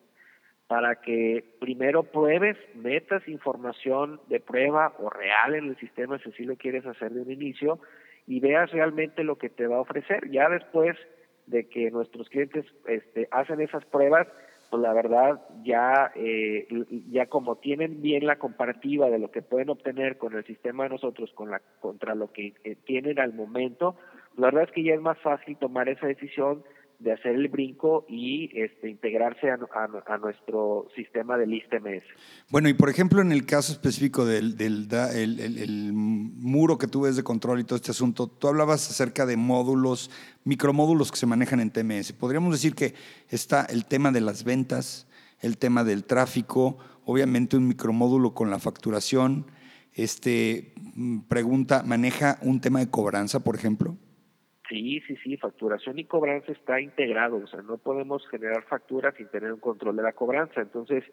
para 0.68 1.00
que 1.02 1.56
primero 1.60 2.04
pruebes, 2.04 2.58
metas 2.74 3.26
información 3.28 4.20
de 4.28 4.42
prueba 4.42 4.94
o 5.00 5.10
real 5.10 5.56
en 5.56 5.70
el 5.70 5.78
sistema 5.78 6.20
si 6.20 6.30
así 6.30 6.44
lo 6.44 6.58
quieres 6.58 6.86
hacer 6.86 7.12
de 7.14 7.22
un 7.22 7.32
inicio 7.32 7.80
y 8.28 8.40
veas 8.40 8.72
realmente 8.72 9.24
lo 9.24 9.38
que 9.38 9.50
te 9.50 9.68
va 9.68 9.78
a 9.78 9.82
ofrecer. 9.82 10.30
Ya 10.32 10.50
después 10.50 10.98
de 11.48 11.68
que 11.68 11.92
nuestros 11.92 12.30
clientes 12.30 12.66
este, 12.88 13.28
hacen 13.32 13.62
esas 13.62 13.86
pruebas, 13.86 14.28
pues 14.70 14.82
la 14.82 14.94
verdad 14.94 15.42
ya 15.64 16.12
eh, 16.16 16.68
ya 17.10 17.28
como 17.28 17.58
tienen 17.58 18.02
bien 18.02 18.26
la 18.26 18.38
comparativa 18.38 19.10
de 19.10 19.20
lo 19.20 19.32
que 19.32 19.42
pueden 19.42 19.70
obtener 19.70 20.18
con 20.18 20.36
el 20.36 20.44
sistema 20.46 20.84
de 20.84 20.90
nosotros 20.90 21.32
con 21.34 21.52
la 21.52 21.62
contra 21.80 22.16
lo 22.16 22.32
que 22.32 22.54
eh, 22.64 22.76
tienen 22.86 23.20
al 23.20 23.34
momento 23.34 23.96
la 24.38 24.48
verdad 24.48 24.64
es 24.64 24.72
que 24.72 24.84
ya 24.84 24.96
es 24.96 25.02
más 25.02 25.20
fácil 25.20 25.56
tomar 25.58 25.88
esa 25.88 26.08
decisión 26.08 26.64
de 27.00 27.12
hacer 27.12 27.36
el 27.36 27.48
brinco 27.50 28.06
y 28.08 28.50
este, 28.54 28.90
integrarse 28.90 29.50
a, 29.50 29.58
nuestro 30.18 30.88
sistema 30.96 31.38
de 31.38 31.48
lista 31.48 31.80
MS. 31.80 32.04
Bueno, 32.50 32.70
y 32.70 32.74
por 32.74 32.90
ejemplo, 32.90 33.22
en 33.22 33.32
el 33.32 33.46
caso 33.46 33.74
específico 33.74 34.26
del, 34.26 34.56
del 34.58 34.88
el, 34.92 35.92
muro 35.94 36.78
que 36.78 36.88
tú 36.88 37.02
ves 37.02 37.16
de 37.16 37.24
control 37.24 37.60
y 37.60 37.64
todo 37.64 37.76
este 37.76 37.92
asunto, 37.92 38.28
tú 38.28 38.48
hablabas 38.48 38.90
acerca 38.90 39.26
de 39.26 39.38
módulos, 39.38 40.10
micromódulos 40.44 41.12
que 41.12 41.18
se 41.18 41.26
manejan 41.26 41.60
en 41.60 41.72
TMS. 41.72 42.14
Podríamos 42.14 42.54
decir 42.54 42.76
que 42.76 42.94
está 43.30 43.66
el 43.66 43.86
tema 43.86 44.12
de 44.12 44.22
las 44.22 44.44
ventas, 44.44 45.08
el 45.42 45.58
tema 45.58 45.84
del 45.84 46.06
tráfico, 46.06 46.78
obviamente 47.04 47.58
un 47.58 47.68
micromódulo 47.68 48.34
con 48.34 48.50
la 48.50 48.60
facturación. 48.60 49.46
Este, 49.94 50.74
mm, 50.96 51.20
pregunta, 51.22 51.84
¿maneja 51.84 52.38
un 52.42 52.62
tema 52.62 52.80
de 52.80 52.90
cobranza, 52.90 53.42
por 53.42 53.56
ejemplo? 53.56 53.98
Sí, 54.68 55.02
sí, 55.08 55.16
sí, 55.18 55.38
facturación 55.38 56.00
y 56.00 56.06
cobranza 56.06 56.52
está 56.52 56.82
integrado, 56.82 57.38
o 57.38 57.48
sea, 57.48 57.62
no 57.62 57.78
podemos 57.78 58.28
generar 58.30 58.64
facturas 58.64 59.14
sin 59.16 59.28
tener 59.28 59.54
un 59.54 59.60
control 59.60 59.96
de 59.96 60.04
la 60.04 60.14
cobranza. 60.14 60.62
Entonces, 60.62 61.04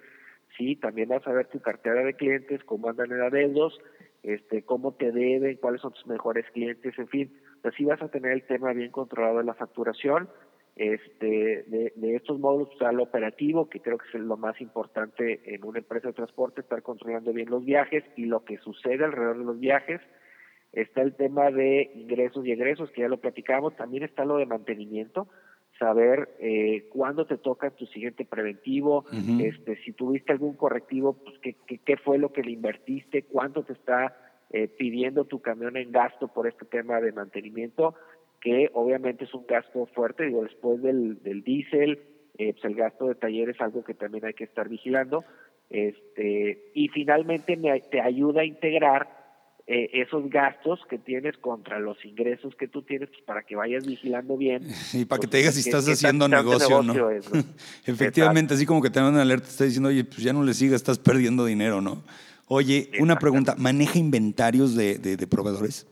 sí, 0.56 0.76
también 0.76 1.10
vas 1.10 1.26
a 1.26 1.32
ver 1.32 1.46
tu 1.48 1.60
cartera 1.60 2.02
de 2.02 2.14
clientes, 2.14 2.64
cómo 2.64 2.88
andan 2.88 3.12
en 3.12 3.20
adeudos, 3.20 3.78
este, 4.22 4.62
cómo 4.62 4.94
te 4.94 5.12
deben, 5.12 5.56
cuáles 5.56 5.82
son 5.82 5.92
tus 5.92 6.06
mejores 6.06 6.46
clientes, 6.52 6.98
en 6.98 7.08
fin, 7.08 7.32
así 7.62 7.84
vas 7.84 8.00
a 8.00 8.08
tener 8.08 8.32
el 8.32 8.42
tema 8.44 8.72
bien 8.72 8.90
controlado 8.90 9.38
de 9.38 9.44
la 9.44 9.54
facturación, 9.54 10.30
este, 10.76 11.64
de, 11.66 11.92
de 11.94 12.16
estos 12.16 12.38
módulos, 12.38 12.70
o 12.74 12.78
sea, 12.78 12.92
lo 12.92 13.02
operativo, 13.02 13.68
que 13.68 13.80
creo 13.80 13.98
que 13.98 14.06
es 14.08 14.14
lo 14.14 14.38
más 14.38 14.58
importante 14.62 15.42
en 15.54 15.62
una 15.64 15.80
empresa 15.80 16.08
de 16.08 16.14
transporte, 16.14 16.62
estar 16.62 16.82
controlando 16.82 17.32
bien 17.34 17.50
los 17.50 17.64
viajes 17.64 18.02
y 18.16 18.24
lo 18.24 18.44
que 18.44 18.56
sucede 18.58 19.04
alrededor 19.04 19.38
de 19.38 19.44
los 19.44 19.60
viajes, 19.60 20.00
está 20.72 21.02
el 21.02 21.14
tema 21.14 21.50
de 21.50 21.90
ingresos 21.94 22.46
y 22.46 22.52
egresos, 22.52 22.90
que 22.90 23.02
ya 23.02 23.08
lo 23.08 23.20
platicamos, 23.20 23.76
también 23.76 24.04
está 24.04 24.24
lo 24.24 24.38
de 24.38 24.46
mantenimiento, 24.46 25.28
saber 25.78 26.28
eh, 26.38 26.86
cuándo 26.90 27.26
te 27.26 27.38
toca 27.38 27.70
tu 27.70 27.86
siguiente 27.86 28.24
preventivo, 28.24 29.04
este, 29.40 29.76
si 29.84 29.92
tuviste 29.92 30.32
algún 30.32 30.54
correctivo, 30.54 31.14
pues 31.14 31.38
qué, 31.40 31.56
qué, 31.84 31.96
fue 31.96 32.18
lo 32.18 32.32
que 32.32 32.42
le 32.42 32.52
invertiste, 32.52 33.24
cuánto 33.24 33.64
te 33.64 33.72
está 33.72 34.16
eh, 34.50 34.68
pidiendo 34.68 35.24
tu 35.24 35.40
camión 35.40 35.76
en 35.76 35.90
gasto 35.90 36.28
por 36.28 36.46
este 36.46 36.66
tema 36.66 37.00
de 37.00 37.12
mantenimiento, 37.12 37.94
que 38.40 38.70
obviamente 38.74 39.24
es 39.24 39.34
un 39.34 39.46
gasto 39.46 39.86
fuerte, 39.86 40.26
digo, 40.26 40.42
después 40.42 40.80
del, 40.82 41.22
del 41.22 41.42
diésel, 41.42 42.00
eh, 42.38 42.52
pues 42.52 42.64
el 42.64 42.74
gasto 42.74 43.08
de 43.08 43.14
taller 43.14 43.50
es 43.50 43.60
algo 43.60 43.82
que 43.82 43.94
también 43.94 44.24
hay 44.24 44.34
que 44.34 44.44
estar 44.44 44.68
vigilando, 44.68 45.24
este, 45.68 46.70
y 46.74 46.88
finalmente 46.88 47.56
me, 47.56 47.80
te 47.80 48.00
ayuda 48.00 48.42
a 48.42 48.44
integrar 48.44 49.21
eh, 49.68 49.90
esos 49.92 50.28
gastos 50.28 50.80
que 50.90 50.98
tienes 50.98 51.36
contra 51.38 51.78
los 51.78 52.04
ingresos 52.04 52.52
que 52.56 52.66
tú 52.66 52.82
tienes 52.82 53.08
pues, 53.10 53.22
para 53.22 53.42
que 53.42 53.54
vayas 53.54 53.86
vigilando 53.86 54.36
bien. 54.36 54.66
Y 54.92 55.04
para 55.04 55.20
que 55.20 55.28
te 55.28 55.36
digas 55.36 55.54
si 55.54 55.60
estás 55.60 55.88
haciendo 55.88 56.26
negocio 56.26 56.78
o 56.78 56.82
no. 56.82 57.10
Efectivamente, 57.86 58.54
así 58.54 58.66
como 58.66 58.82
que 58.82 58.90
te 58.90 58.98
dan 58.98 59.12
una 59.12 59.22
alerta, 59.22 59.46
está 59.46 59.64
diciendo, 59.64 59.88
oye, 59.88 60.04
pues 60.04 60.18
ya 60.18 60.32
no 60.32 60.42
le 60.42 60.52
sigas, 60.54 60.76
estás 60.76 60.98
perdiendo 60.98 61.44
dinero, 61.44 61.80
¿no? 61.80 62.02
Oye, 62.48 62.90
una 62.98 63.16
pregunta, 63.16 63.54
¿maneja 63.56 63.98
inventarios 63.98 64.74
de, 64.74 64.98
de, 64.98 65.26
proveedores? 65.26 65.86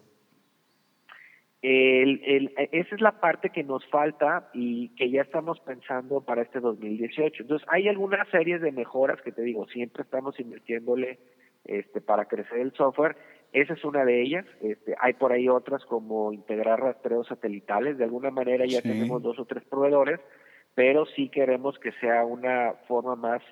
El, 1.62 2.20
el, 2.24 2.52
esa 2.72 2.94
es 2.94 3.00
la 3.00 3.20
parte 3.20 3.50
que 3.50 3.62
nos 3.62 3.86
falta 3.86 4.50
y 4.52 4.88
que 4.90 5.10
ya 5.10 5.22
estamos 5.22 5.60
pensando 5.60 6.22
para 6.22 6.42
este 6.42 6.58
2018. 6.58 7.44
Entonces, 7.44 7.66
hay 7.70 7.88
algunas 7.88 8.28
series 8.28 8.60
de 8.60 8.72
mejoras 8.72 9.22
que 9.22 9.32
te 9.32 9.42
digo, 9.42 9.66
siempre 9.68 10.02
estamos 10.02 10.38
invirtiéndole 10.40 11.18
este, 11.64 12.00
para 12.00 12.26
crecer 12.26 12.58
el 12.58 12.72
software 12.72 13.16
esa 13.52 13.74
es 13.74 13.84
una 13.84 14.04
de 14.04 14.22
ellas. 14.22 14.46
Este, 14.60 14.94
hay 15.00 15.14
por 15.14 15.32
ahí 15.32 15.48
otras 15.48 15.84
como 15.84 16.32
integrar 16.32 16.80
rastreos 16.80 17.26
satelitales. 17.26 17.98
De 17.98 18.04
alguna 18.04 18.30
manera 18.30 18.64
ya 18.66 18.82
tenemos 18.82 19.22
dos 19.22 19.38
o 19.38 19.44
tres 19.44 19.64
proveedores, 19.64 20.20
pero 20.74 21.06
sí 21.06 21.28
queremos 21.28 21.78
que 21.78 21.92
sea 22.00 22.24
una 22.24 22.74
forma 22.86 23.16
más 23.16 23.42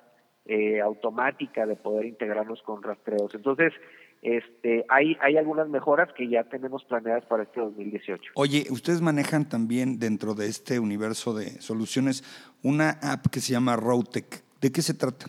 eh, 0.45 0.79
automática 0.79 1.65
de 1.65 1.75
poder 1.75 2.05
integrarnos 2.05 2.61
con 2.63 2.81
rastreos. 2.81 3.35
Entonces, 3.35 3.73
este, 4.21 4.85
hay, 4.89 5.17
hay 5.21 5.37
algunas 5.37 5.69
mejoras 5.69 6.09
que 6.13 6.27
ya 6.27 6.43
tenemos 6.45 6.83
planeadas 6.85 7.25
para 7.25 7.43
este 7.43 7.59
2018. 7.59 8.31
Oye, 8.35 8.65
ustedes 8.69 9.01
manejan 9.01 9.47
también 9.47 9.99
dentro 9.99 10.33
de 10.33 10.47
este 10.47 10.79
universo 10.79 11.33
de 11.33 11.61
soluciones 11.61 12.23
una 12.63 12.99
app 13.01 13.27
que 13.27 13.39
se 13.39 13.53
llama 13.53 13.75
Routec. 13.75 14.43
¿De 14.59 14.71
qué 14.71 14.81
se 14.81 14.93
trata? 14.93 15.27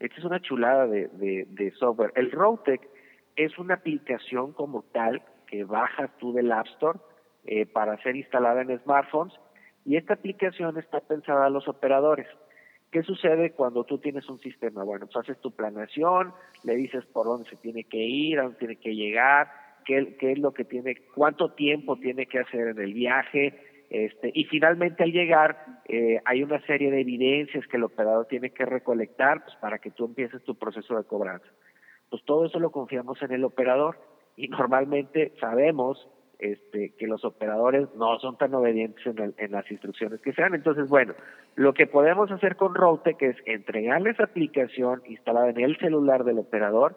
Esta 0.00 0.16
es 0.18 0.24
una 0.24 0.40
chulada 0.40 0.86
de, 0.86 1.08
de, 1.48 1.70
software. 1.72 2.12
El 2.16 2.30
Routec 2.30 2.80
es 3.34 3.58
una 3.58 3.74
aplicación 3.74 4.52
como 4.52 4.82
tal 4.92 5.22
que 5.46 5.64
bajas 5.64 6.10
tú 6.18 6.32
del 6.32 6.52
App 6.52 6.66
Store 6.66 6.98
eh, 7.44 7.66
para 7.66 8.00
ser 8.02 8.16
instalada 8.16 8.62
en 8.62 8.78
smartphones 8.80 9.34
y 9.84 9.96
esta 9.96 10.14
aplicación 10.14 10.76
está 10.78 11.00
pensada 11.00 11.46
a 11.46 11.50
los 11.50 11.68
operadores. 11.68 12.26
¿Qué 12.90 13.02
sucede 13.02 13.52
cuando 13.52 13.84
tú 13.84 13.98
tienes 13.98 14.28
un 14.28 14.38
sistema? 14.40 14.84
Bueno, 14.84 15.06
pues 15.06 15.16
haces 15.16 15.40
tu 15.40 15.50
planeación, 15.52 16.32
le 16.64 16.76
dices 16.76 17.04
por 17.06 17.26
dónde 17.26 17.48
se 17.48 17.56
tiene 17.56 17.84
que 17.84 17.98
ir, 17.98 18.38
a 18.38 18.44
dónde 18.44 18.58
tiene 18.58 18.76
que 18.76 18.94
llegar, 18.94 19.48
qué 19.84 20.16
es 20.20 20.38
lo 20.38 20.52
que 20.52 20.64
tiene, 20.64 20.96
cuánto 21.14 21.52
tiempo 21.52 21.96
tiene 21.96 22.26
que 22.26 22.40
hacer 22.40 22.68
en 22.68 22.80
el 22.80 22.92
viaje, 22.92 23.58
este, 23.90 24.30
y 24.34 24.44
finalmente 24.44 25.02
al 25.02 25.12
llegar 25.12 25.82
eh, 25.86 26.20
hay 26.24 26.42
una 26.42 26.60
serie 26.66 26.90
de 26.90 27.00
evidencias 27.00 27.66
que 27.68 27.76
el 27.76 27.84
operador 27.84 28.26
tiene 28.26 28.50
que 28.50 28.64
recolectar 28.64 29.44
pues, 29.44 29.56
para 29.56 29.78
que 29.78 29.90
tú 29.90 30.06
empieces 30.06 30.42
tu 30.44 30.56
proceso 30.56 30.96
de 30.96 31.04
cobranza. 31.04 31.46
Pues 32.10 32.24
todo 32.24 32.46
eso 32.46 32.58
lo 32.58 32.70
confiamos 32.70 33.20
en 33.22 33.32
el 33.32 33.44
operador 33.44 33.98
y 34.36 34.48
normalmente 34.48 35.32
sabemos 35.40 36.08
este, 36.38 36.94
que 36.98 37.06
los 37.06 37.24
operadores 37.24 37.88
no 37.96 38.18
son 38.18 38.36
tan 38.36 38.52
obedientes 38.54 39.02
en, 39.06 39.52
las 39.52 39.70
instrucciones 39.70 40.20
que 40.20 40.34
sean. 40.34 40.54
Entonces, 40.54 40.88
bueno, 40.88 41.14
lo 41.54 41.72
que 41.72 41.86
podemos 41.86 42.30
hacer 42.30 42.56
con 42.56 42.74
Routec 42.74 43.22
es 43.22 43.36
entregarles 43.46 44.20
aplicación 44.20 45.02
instalada 45.06 45.48
en 45.48 45.60
el 45.60 45.78
celular 45.78 46.24
del 46.24 46.38
operador 46.38 46.96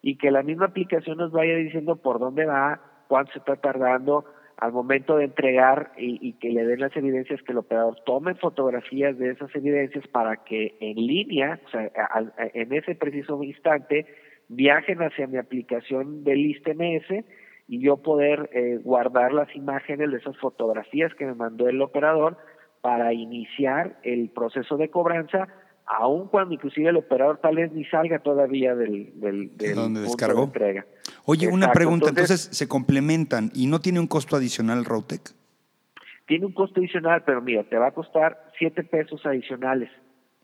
y 0.00 0.16
que 0.16 0.30
la 0.30 0.42
misma 0.42 0.66
aplicación 0.66 1.18
nos 1.18 1.32
vaya 1.32 1.56
diciendo 1.56 1.96
por 1.96 2.18
dónde 2.18 2.46
va, 2.46 2.80
cuánto 3.08 3.32
se 3.32 3.40
está 3.40 3.56
tardando 3.56 4.24
al 4.58 4.72
momento 4.72 5.16
de 5.16 5.24
entregar 5.24 5.92
y, 5.96 6.32
que 6.34 6.50
le 6.50 6.64
den 6.64 6.80
las 6.80 6.96
evidencias 6.96 7.40
que 7.42 7.52
el 7.52 7.58
operador 7.58 7.96
tome 8.04 8.34
fotografías 8.34 9.16
de 9.16 9.30
esas 9.30 9.54
evidencias 9.54 10.06
para 10.08 10.44
que 10.44 10.76
en 10.80 10.96
línea, 10.96 11.60
o 11.64 11.70
sea, 11.70 11.90
en 12.54 12.72
ese 12.72 12.96
preciso 12.96 13.40
instante, 13.44 14.06
viajen 14.48 15.00
hacia 15.00 15.28
mi 15.28 15.36
aplicación 15.36 16.24
del 16.24 16.38
ISTMS 16.38 17.24
y 17.68 17.80
yo 17.80 17.98
poder 17.98 18.50
eh, 18.52 18.80
guardar 18.82 19.32
las 19.32 19.54
imágenes 19.54 20.10
de 20.10 20.16
esas 20.18 20.36
fotografías 20.38 21.14
que 21.14 21.26
me 21.26 21.34
mandó 21.34 21.68
el 21.68 21.80
operador 21.80 22.36
para 22.80 23.12
iniciar 23.12 23.98
el 24.02 24.30
proceso 24.30 24.76
de 24.76 24.88
cobranza, 24.88 25.48
aun 25.88 26.28
cuando 26.28 26.54
inclusive 26.54 26.90
el 26.90 26.96
operador 26.96 27.38
tal 27.38 27.56
vez 27.56 27.72
ni 27.72 27.84
salga 27.86 28.18
todavía 28.18 28.74
del, 28.74 29.12
del, 29.20 29.56
del 29.56 29.74
punto 29.74 30.00
descargó? 30.00 30.40
de 30.40 30.46
entrega. 30.46 30.86
Oye, 31.24 31.48
una 31.48 31.72
pregunta, 31.72 32.08
entonces, 32.08 32.48
se 32.52 32.68
complementan 32.68 33.50
y 33.54 33.66
no 33.66 33.80
tiene 33.80 34.00
un 34.00 34.06
costo 34.06 34.36
adicional 34.36 34.84
Routec? 34.84 35.32
Tiene 36.26 36.46
un 36.46 36.52
costo 36.52 36.80
adicional, 36.80 37.22
pero 37.24 37.40
mira, 37.40 37.64
te 37.64 37.76
va 37.78 37.88
a 37.88 37.92
costar 37.92 38.50
siete 38.58 38.84
pesos 38.84 39.24
adicionales. 39.24 39.90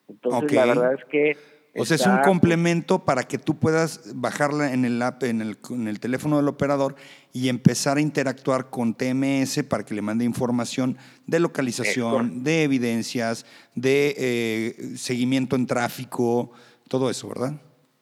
Entonces, 0.09 0.53
la 0.53 0.67
verdad 0.67 0.95
es 0.95 1.05
que 1.07 1.37
o 1.77 1.85
sea, 1.85 1.97
es 1.97 2.07
un 2.07 2.19
complemento 2.19 3.05
para 3.05 3.25
que 3.25 3.39
tú 3.39 3.57
puedas 3.59 4.13
bajarla 4.15 4.73
en 4.73 4.85
el 4.85 5.03
app, 5.03 5.23
en 5.25 5.41
el, 5.41 5.57
en 5.71 5.89
el, 5.89 5.99
teléfono 5.99 6.37
del 6.37 6.49
operador 6.49 6.95
y 7.33 7.49
empezar 7.49 7.97
a 7.97 8.01
interactuar 8.01 8.71
con 8.71 8.95
TMS 8.95 9.65
para 9.65 9.85
que 9.85 9.95
le 9.95 10.03
mande 10.03 10.25
información 10.25 10.97
de 11.27 11.41
localización, 11.41 12.45
de 12.45 12.63
evidencias, 12.63 13.45
de 13.75 14.15
eh, 14.17 14.97
seguimiento 14.97 15.57
en 15.57 15.67
tráfico, 15.67 16.53
todo 16.89 17.11
eso, 17.11 17.29
¿verdad? 17.29 17.55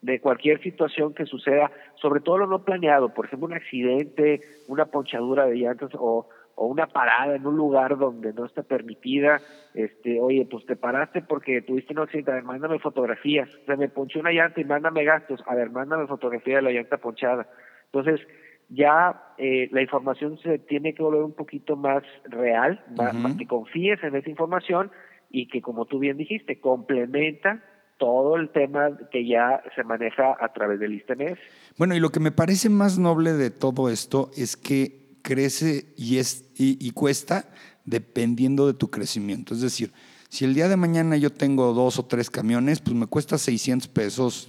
De 0.02 0.21
cualquier 0.21 0.62
situación 0.62 1.14
que 1.14 1.25
suceda, 1.25 1.71
sobre 2.00 2.21
todo 2.21 2.38
lo 2.38 2.47
no 2.49 2.64
planeado, 2.64 3.14
por 3.14 3.26
ejemplo, 3.26 3.47
un 3.47 3.55
accidente, 3.55 4.43
una 4.69 4.87
ponchadura 4.87 5.47
de 5.47 5.57
llantas 5.57 5.91
o 5.95 6.29
o 6.55 6.67
una 6.67 6.87
parada 6.87 7.35
en 7.35 7.47
un 7.47 7.57
lugar 7.57 7.97
donde 7.99 8.33
no 8.33 8.45
está 8.45 8.63
permitida, 8.63 9.41
este, 9.75 10.21
oye, 10.21 10.47
pues 10.51 10.67
te 10.67 10.77
paraste 10.77 11.23
porque 11.23 11.63
tuviste 11.63 11.93
un 11.93 12.01
accidente, 12.01 12.31
a 12.31 12.35
ver, 12.35 12.45
mándame 12.45 12.79
fotografías, 12.79 13.49
se 13.67 13.77
me 13.77 13.89
ponchó 13.89 14.21
una 14.21 14.33
llanta 14.33 14.61
y 14.61 14.65
mándame 14.65 15.05
gastos, 15.05 15.43
a 15.47 15.55
ver, 15.55 15.71
mándame 15.71 16.07
fotografía 16.07 16.57
de 16.57 16.63
la 16.63 16.71
llanta 16.71 16.99
ponchada. 16.99 17.47
Entonces, 17.87 18.21
ya 18.69 19.35
eh, 19.39 19.69
la 19.71 19.83
información 19.83 20.39
se 20.39 20.59
tiene 20.59 20.95
que 20.95 21.03
volver 21.03 21.23
un 21.23 21.35
poquito 21.35 21.77
más 21.77 22.03
real, 22.25 22.83
más, 22.97 23.37
que 23.37 23.47
confíes 23.47 24.03
en 24.03 24.17
esa 24.17 24.31
información 24.31 24.91
y 25.31 25.49
que, 25.49 25.61
como 25.61 25.85
tú 25.87 25.99
bien 25.99 26.17
dijiste, 26.17 26.61
complementa 26.61 27.63
todo 27.99 28.37
el 28.37 28.51
tema 28.51 28.99
que 29.11 29.27
ya 29.27 29.63
se 29.77 29.85
maneja 29.85 30.37
a 30.41 30.53
través 30.53 30.81
del 30.81 30.95
ISTMS. 30.95 31.39
Bueno, 31.79 31.95
y 31.95 32.01
lo 32.01 32.11
que 32.11 32.21
me 32.21 32.33
parece 32.33 32.69
más 32.69 32.99
noble 32.99 33.33
de 33.33 33.51
todo 33.51 33.89
esto 33.89 34.31
es 34.37 34.57
que 34.57 35.02
crece 35.23 35.87
y, 35.97 36.19
es, 36.19 36.45
y, 36.57 36.91
cuesta 36.91 37.49
dependiendo 37.85 38.67
de 38.67 38.75
tu 38.75 38.91
crecimiento. 38.91 39.55
Es 39.55 39.61
decir, 39.61 39.93
si 40.29 40.45
el 40.45 40.55
día 40.55 40.69
de 40.69 40.76
mañana 40.76 41.17
yo 41.17 41.31
tengo 41.31 41.73
dos 41.73 41.99
o 41.99 42.05
tres 42.05 42.31
camiones, 42.31 42.81
pues 42.81 42.97
me 42.97 43.07
cuesta 43.07 43.38
600 43.38 43.88
pesos, 43.88 44.49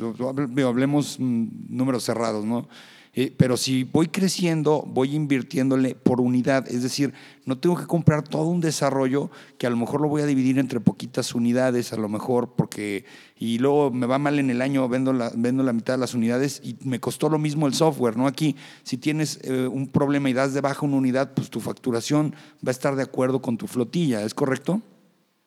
hablemos 0.66 1.18
mm, 1.20 1.48
números 1.70 2.04
cerrados, 2.04 2.46
¿no? 2.46 2.68
Eh, 3.16 3.32
pero 3.38 3.58
si 3.58 3.84
voy 3.84 4.08
creciendo, 4.08 4.84
voy 4.88 5.16
invirtiéndole 5.16 5.94
por 5.94 6.20
unidad, 6.20 6.68
es 6.68 6.82
decir, 6.82 7.14
no 7.46 7.60
tengo 7.60 7.78
que 7.78 7.86
comprar 7.86 8.28
todo 8.28 8.48
un 8.48 8.60
desarrollo 8.60 9.30
que 9.60 9.68
a 9.68 9.70
lo 9.70 9.78
mejor 9.78 10.02
lo 10.02 10.08
voy 10.08 10.24
a 10.24 10.26
dividir 10.26 10.58
entre 10.58 10.80
poquitas 10.80 11.36
unidades, 11.36 11.94
a 11.94 11.98
lo 11.98 12.10
mejor, 12.10 12.54
porque, 12.56 13.06
y 13.38 13.60
luego 13.60 13.92
me 13.92 14.08
va 14.08 14.18
mal 14.18 14.40
en 14.40 14.50
el 14.50 14.64
año, 14.64 14.90
vendo 14.90 15.14
la, 15.14 15.32
vendo 15.36 15.62
la 15.62 15.74
mitad 15.74 15.94
de 15.94 16.00
las 16.00 16.16
unidades 16.16 16.60
y 16.64 16.76
me 16.84 17.00
costó 17.00 17.30
lo 17.30 17.38
mismo 17.38 17.68
el 17.68 17.76
software, 17.76 18.18
¿no? 18.18 18.26
Aquí, 18.26 18.56
si 18.82 18.98
tienes 18.98 19.40
eh, 19.44 19.68
un 19.68 19.92
problema 19.92 20.32
y 20.32 20.34
das 20.34 20.56
de 20.56 20.62
baja 20.62 20.84
una 20.84 20.98
unidad, 20.98 21.36
pues 21.36 21.52
tu 21.52 21.60
facturación 21.60 22.34
va 22.66 22.70
a 22.70 22.72
estar 22.72 22.96
de 22.96 23.04
acuerdo 23.04 23.44
con 23.44 23.58
tu 23.58 23.68
flotilla, 23.68 24.24
¿es 24.24 24.34
correcto? 24.34 24.82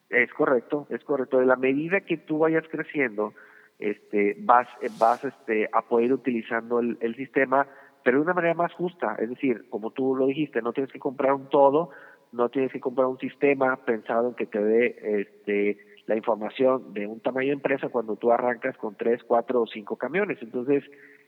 Es 0.08 0.32
correcto, 0.32 0.86
es 0.90 1.02
correcto. 1.02 1.38
De 1.38 1.46
la 1.46 1.56
medida 1.56 2.00
que 2.02 2.16
tú 2.16 2.38
vayas 2.38 2.62
creciendo, 2.70 3.34
este, 3.78 4.36
vas, 4.40 4.66
vas 4.98 5.24
este, 5.24 5.68
a 5.72 5.82
poder 5.82 6.06
ir 6.06 6.12
utilizando 6.12 6.80
el, 6.80 6.96
el 7.00 7.14
sistema, 7.16 7.66
pero 8.02 8.18
de 8.18 8.24
una 8.24 8.34
manera 8.34 8.54
más 8.54 8.72
justa. 8.72 9.16
Es 9.18 9.28
decir, 9.28 9.68
como 9.68 9.90
tú 9.90 10.14
lo 10.16 10.26
dijiste, 10.26 10.62
no 10.62 10.72
tienes 10.72 10.92
que 10.92 10.98
comprar 10.98 11.34
un 11.34 11.48
todo, 11.48 11.90
no 12.32 12.48
tienes 12.48 12.72
que 12.72 12.80
comprar 12.80 13.06
un 13.06 13.18
sistema 13.18 13.76
pensado 13.84 14.28
en 14.28 14.34
que 14.34 14.46
te 14.46 14.62
dé 14.62 15.20
este, 15.20 15.78
la 16.06 16.16
información 16.16 16.92
de 16.92 17.06
un 17.06 17.20
tamaño 17.20 17.48
de 17.48 17.54
empresa 17.54 17.88
cuando 17.88 18.16
tú 18.16 18.32
arrancas 18.32 18.76
con 18.76 18.94
tres, 18.96 19.22
cuatro 19.24 19.62
o 19.62 19.66
cinco 19.66 19.96
camiones. 19.96 20.38
Entonces, 20.40 20.84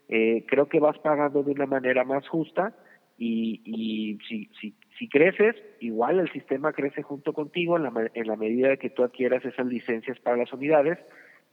eh, 0.09 0.45
creo 0.49 0.69
que 0.69 0.81
vas 0.81 0.99
pagando 0.99 1.43
de 1.43 1.53
una 1.53 1.67
manera 1.67 2.05
más 2.05 2.27
justa 2.29 2.75
y, 3.19 3.61
y 3.65 4.19
si, 4.29 4.49
si, 4.61 4.75
si 4.99 5.09
creces, 5.09 5.57
igual 5.81 6.21
el 6.21 6.31
sistema 6.31 6.73
crece 6.73 7.03
junto 7.03 7.33
contigo 7.33 7.77
en 7.77 7.83
la, 7.83 8.11
en 8.15 8.27
la 8.27 8.37
medida 8.37 8.77
que 8.77 8.91
tú 8.91 9.03
adquieras 9.03 9.45
esas 9.45 9.67
licencias 9.67 10.19
para 10.21 10.37
las 10.37 10.53
unidades 10.53 10.99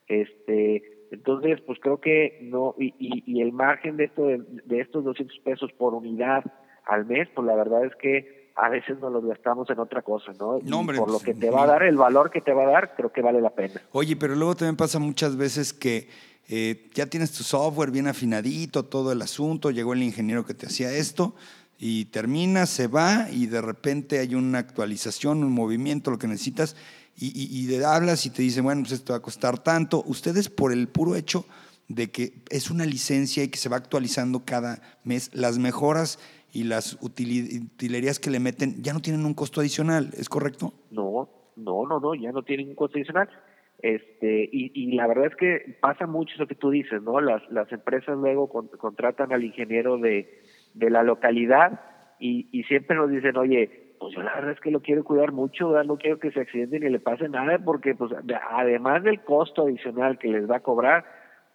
este, 0.08 1.08
entonces, 1.12 1.62
pues 1.66 1.80
creo 1.82 2.00
que 2.00 2.40
no, 2.42 2.76
y, 2.78 2.94
y, 3.00 3.42
el 3.42 3.52
margen 3.52 3.98
de, 3.98 4.06
esto 4.06 4.26
de, 4.26 4.80
estos 4.80 5.04
200 5.04 5.40
pesos 5.40 5.72
por 5.78 5.94
unidad 5.94 6.44
al 6.86 7.06
mes, 7.06 7.28
pues 7.34 7.46
la 7.48 7.56
verdad 7.56 7.86
es 7.86 7.96
que 7.96 8.52
a 8.56 8.70
veces 8.70 9.00
nos 9.00 9.12
los 9.12 9.26
gastamos 9.26 9.70
en 9.70 9.80
otra 9.80 10.02
cosa, 10.02 10.32
¿no? 10.34 10.60
por 10.60 11.12
lo 11.12 11.20
que 11.20 11.34
te 11.34 11.50
va 11.50 11.64
a 11.64 11.68
dar, 11.68 11.84
el 11.84 11.98
valor 11.98 12.32
que 12.32 12.42
te 12.42 12.54
va 12.54 12.64
a 12.64 12.72
dar, 12.72 12.96
creo 12.96 13.12
que 13.12 13.22
vale 13.22 13.42
la 13.42 13.50
pena. 13.50 13.82
Oye, 13.92 14.16
pero 14.16 14.36
luego 14.36 14.56
también 14.56 14.78
pasa 14.78 14.98
muchas 14.98 15.36
veces 15.36 15.74
que 15.74 16.08
eh, 16.48 16.88
ya 16.94 17.08
tienes 17.08 17.32
tu 17.34 17.44
software 17.44 17.92
bien 17.92 18.08
afinadito, 18.08 18.84
todo 18.86 19.12
el 19.12 19.22
asunto, 19.22 19.72
llegó 19.72 19.94
el 19.94 20.04
ingeniero 20.04 20.46
que 20.46 20.54
te 20.54 20.68
hacía 20.68 20.92
esto, 20.92 21.36
y 21.78 22.06
termina, 22.06 22.66
se 22.66 22.88
va 22.88 23.28
y 23.30 23.48
de 23.48 23.62
repente 23.62 24.20
hay 24.20 24.36
una 24.36 24.60
actualización, 24.60 25.44
un 25.44 25.52
movimiento, 25.52 26.12
lo 26.12 26.18
que 26.18 26.28
necesitas 26.28 26.76
y, 27.18 27.32
y, 27.34 27.84
hablas 27.84 28.26
y 28.26 28.30
te 28.30 28.42
dicen, 28.42 28.64
bueno, 28.64 28.82
pues 28.82 28.94
esto 28.94 29.14
va 29.14 29.18
a 29.18 29.22
costar 29.22 29.58
tanto. 29.60 30.04
Ustedes 30.06 30.50
por 30.50 30.74
el 30.74 30.88
puro 30.88 31.16
hecho 31.16 31.46
de 31.88 32.12
que 32.12 32.44
es 32.50 32.70
una 32.70 32.86
licencia 32.86 33.44
y 33.44 33.48
que 33.50 33.58
se 33.58 33.70
va 33.70 33.78
actualizando 33.78 34.44
cada 34.46 34.82
mes, 35.04 35.34
las 35.34 35.58
mejoras 35.58 36.20
y 36.52 36.64
las 36.64 36.98
utilerías 37.02 38.20
que 38.20 38.30
le 38.30 38.40
meten 38.40 38.82
ya 38.82 38.94
no 38.94 39.02
tienen 39.02 39.26
un 39.26 39.34
costo 39.34 39.62
adicional, 39.62 40.10
¿es 40.18 40.30
correcto? 40.30 40.74
No, 40.92 41.30
no, 41.56 41.86
no, 41.86 42.00
no, 42.00 42.16
ya 42.16 42.32
no 42.32 42.44
tienen 42.44 42.70
un 42.70 42.76
costo 42.76 42.98
adicional. 42.98 43.30
Este, 43.80 44.50
y, 44.52 44.72
y 44.74 44.96
la 44.96 45.06
verdad 45.06 45.28
es 45.28 45.36
que 45.36 45.78
pasa 45.80 46.08
mucho 46.08 46.34
eso 46.36 46.48
que 46.48 46.56
tú 46.56 46.72
dices, 46.72 47.02
¿no? 47.04 47.20
Las, 47.22 47.44
las 47.52 47.72
empresas 47.72 48.18
luego 48.18 48.50
contratan 48.50 49.32
al 49.32 49.44
ingeniero 49.44 49.98
de, 49.98 50.42
de 50.74 50.90
la 50.90 51.04
localidad 51.04 51.82
y, 52.20 52.48
y 52.52 52.64
siempre 52.64 52.96
nos 52.96 53.12
dicen, 53.12 53.38
oye, 53.38 53.85
pues 54.00 54.14
yo 54.14 54.22
la 54.22 54.36
verdad 54.36 54.52
es 54.52 54.60
que 54.60 54.72
lo 54.72 54.82
quiero 54.82 55.04
cuidar 55.04 55.32
mucho, 55.32 55.82
no 55.84 55.98
quiero 55.98 56.20
que 56.20 56.32
se 56.32 56.42
accidente 56.42 56.80
ni 56.80 56.90
le 56.90 57.00
pase 57.00 57.30
nada, 57.30 57.58
porque 57.60 57.96
pues 57.96 58.12
además 58.50 59.04
del 59.04 59.22
costo 59.22 59.64
adicional 59.64 60.18
que 60.18 60.28
les 60.28 60.50
va 60.50 60.58
a 60.58 60.64
cobrar, 60.64 61.06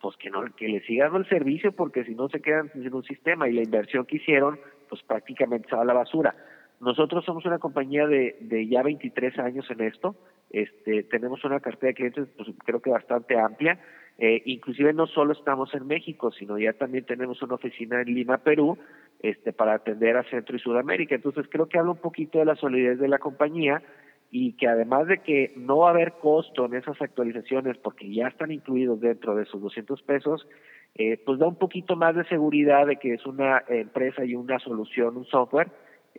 pues 0.00 0.16
que 0.16 0.30
no 0.30 0.42
que 0.56 0.68
les 0.68 0.84
sigan 0.84 1.14
el 1.14 1.28
servicio, 1.28 1.72
porque 1.72 2.04
si 2.04 2.14
no 2.14 2.28
se 2.28 2.40
quedan 2.40 2.72
sin 2.72 2.92
un 2.94 3.04
sistema 3.04 3.48
y 3.48 3.52
la 3.52 3.62
inversión 3.62 4.06
que 4.06 4.16
hicieron, 4.16 4.58
pues 4.88 5.02
prácticamente 5.02 5.68
se 5.68 5.76
va 5.76 5.82
a 5.82 5.86
la 5.86 5.94
basura. 5.94 6.34
Nosotros 6.80 7.24
somos 7.26 7.44
una 7.44 7.58
compañía 7.58 8.06
de, 8.06 8.36
de 8.40 8.66
ya 8.66 8.82
23 8.82 9.38
años 9.38 9.70
en 9.70 9.82
esto. 9.82 10.16
Este, 10.48 11.02
tenemos 11.04 11.44
una 11.44 11.60
cartera 11.60 11.88
de 11.88 11.94
clientes, 11.94 12.28
pues, 12.36 12.48
creo 12.64 12.80
que 12.80 12.90
bastante 12.90 13.38
amplia. 13.38 13.78
Eh, 14.18 14.42
inclusive 14.46 14.92
no 14.92 15.06
solo 15.06 15.32
estamos 15.32 15.72
en 15.74 15.86
México, 15.86 16.30
sino 16.30 16.58
ya 16.58 16.72
también 16.72 17.04
tenemos 17.04 17.40
una 17.42 17.54
oficina 17.54 18.00
en 18.00 18.14
Lima, 18.14 18.38
Perú, 18.38 18.78
este, 19.22 19.52
para 19.52 19.74
atender 19.74 20.16
a 20.16 20.24
Centro 20.24 20.56
y 20.56 20.60
Sudamérica. 20.60 21.14
Entonces 21.14 21.46
creo 21.50 21.66
que 21.66 21.78
habla 21.78 21.92
un 21.92 21.98
poquito 21.98 22.38
de 22.38 22.44
la 22.44 22.56
solidez 22.56 22.98
de 22.98 23.08
la 23.08 23.18
compañía 23.18 23.82
y 24.30 24.52
que 24.52 24.68
además 24.68 25.08
de 25.08 25.18
que 25.18 25.52
no 25.56 25.78
va 25.78 25.88
a 25.88 25.90
haber 25.90 26.12
costo 26.12 26.66
en 26.66 26.74
esas 26.74 27.00
actualizaciones 27.02 27.76
porque 27.78 28.12
ya 28.12 28.28
están 28.28 28.50
incluidos 28.50 29.00
dentro 29.00 29.34
de 29.34 29.42
esos 29.42 29.60
200 29.60 30.02
pesos, 30.02 30.46
eh, 30.94 31.20
pues 31.24 31.38
da 31.38 31.46
un 31.46 31.56
poquito 31.56 31.96
más 31.96 32.14
de 32.14 32.24
seguridad 32.24 32.86
de 32.86 32.96
que 32.96 33.14
es 33.14 33.26
una 33.26 33.62
empresa 33.68 34.24
y 34.24 34.34
una 34.34 34.58
solución, 34.58 35.16
un 35.16 35.24
software, 35.26 35.68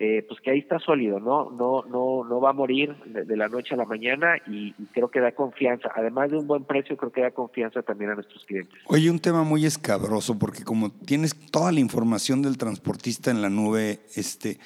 eh, 0.04 0.26
pues 0.28 0.42
que 0.42 0.50
ahí 0.50 0.58
está 0.58 0.80
sólido, 0.80 1.20
¿no? 1.20 1.52
No, 1.52 1.84
no, 1.84 2.24
no 2.28 2.42
va 2.42 2.50
a 2.50 2.54
morir 2.54 2.96
de, 3.06 3.38
la 3.38 3.48
noche 3.48 3.76
a 3.76 3.78
la 3.78 3.86
mañana 3.86 4.36
y, 4.48 4.74
creo 4.94 5.12
que 5.12 5.20
da 5.20 5.32
confianza. 5.34 5.92
Además 5.96 6.32
de 6.32 6.38
un 6.38 6.48
buen 6.48 6.64
precio, 6.64 6.98
creo 6.98 7.12
que 7.12 7.22
da 7.22 7.30
confianza 7.30 7.84
también 7.84 8.10
a 8.10 8.16
nuestros 8.16 8.44
clientes. 8.46 8.80
Oye, 8.88 9.12
un 9.12 9.20
tema 9.20 9.44
muy 9.44 9.64
escabroso 9.64 10.40
porque 10.40 10.64
como 10.64 10.90
tienes 10.90 11.36
toda 11.52 11.72
la 11.72 11.82
información 11.82 12.42
del 12.42 12.58
transportista 12.58 13.30
en 13.30 13.44
la 13.44 13.52
nube, 13.52 14.00
este 14.16 14.58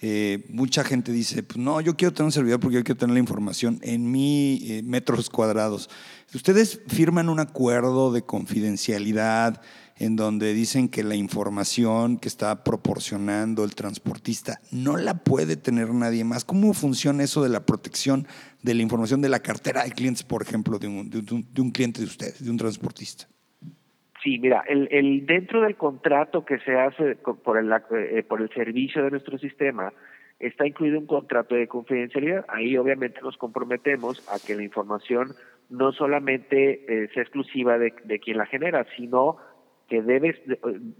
eh, 0.00 0.46
mucha 0.48 0.84
gente 0.84 1.10
dice, 1.10 1.42
pues 1.42 1.58
no, 1.58 1.80
yo 1.80 1.96
quiero 1.96 2.14
tener 2.14 2.26
un 2.26 2.32
servidor 2.32 2.60
porque 2.60 2.76
yo 2.76 2.84
quiero 2.84 2.98
tener 2.98 3.14
la 3.14 3.20
información 3.20 3.80
en 3.82 4.10
mi 4.10 4.60
eh, 4.64 4.82
metros 4.84 5.28
cuadrados. 5.28 5.90
Ustedes 6.32 6.80
firman 6.86 7.28
un 7.28 7.40
acuerdo 7.40 8.12
de 8.12 8.22
confidencialidad 8.22 9.60
en 9.96 10.14
donde 10.14 10.54
dicen 10.54 10.88
que 10.88 11.02
la 11.02 11.16
información 11.16 12.18
que 12.18 12.28
está 12.28 12.62
proporcionando 12.62 13.64
el 13.64 13.74
transportista 13.74 14.60
no 14.70 14.96
la 14.96 15.24
puede 15.24 15.56
tener 15.56 15.92
nadie 15.92 16.22
más. 16.22 16.44
¿Cómo 16.44 16.72
funciona 16.74 17.24
eso 17.24 17.42
de 17.42 17.48
la 17.48 17.66
protección 17.66 18.28
de 18.62 18.74
la 18.74 18.82
información 18.82 19.20
de 19.20 19.28
la 19.28 19.40
cartera 19.40 19.82
de 19.82 19.90
clientes, 19.90 20.22
por 20.22 20.42
ejemplo, 20.42 20.78
de 20.78 20.86
un, 20.86 21.10
de 21.10 21.60
un 21.60 21.70
cliente 21.72 22.00
de 22.00 22.06
ustedes, 22.06 22.44
de 22.44 22.50
un 22.50 22.56
transportista? 22.56 23.26
Sí, 24.22 24.38
mira, 24.38 24.64
el, 24.68 24.88
el 24.90 25.26
dentro 25.26 25.62
del 25.62 25.76
contrato 25.76 26.44
que 26.44 26.58
se 26.58 26.76
hace 26.76 27.16
por 27.16 27.58
el, 27.58 27.72
eh, 27.72 28.22
por 28.22 28.40
el 28.40 28.48
servicio 28.50 29.04
de 29.04 29.10
nuestro 29.10 29.38
sistema 29.38 29.92
está 30.40 30.66
incluido 30.66 30.98
un 30.98 31.06
contrato 31.06 31.54
de 31.54 31.68
confidencialidad. 31.68 32.44
Ahí 32.48 32.76
obviamente 32.76 33.20
nos 33.22 33.36
comprometemos 33.36 34.26
a 34.28 34.44
que 34.44 34.54
la 34.54 34.62
información 34.62 35.28
no 35.70 35.92
solamente 35.92 36.84
eh, 36.88 37.08
sea 37.12 37.22
exclusiva 37.22 37.78
de, 37.78 37.92
de, 38.04 38.18
quien 38.18 38.38
la 38.38 38.46
genera, 38.46 38.86
sino 38.96 39.36
que 39.88 40.02
debe, 40.02 40.34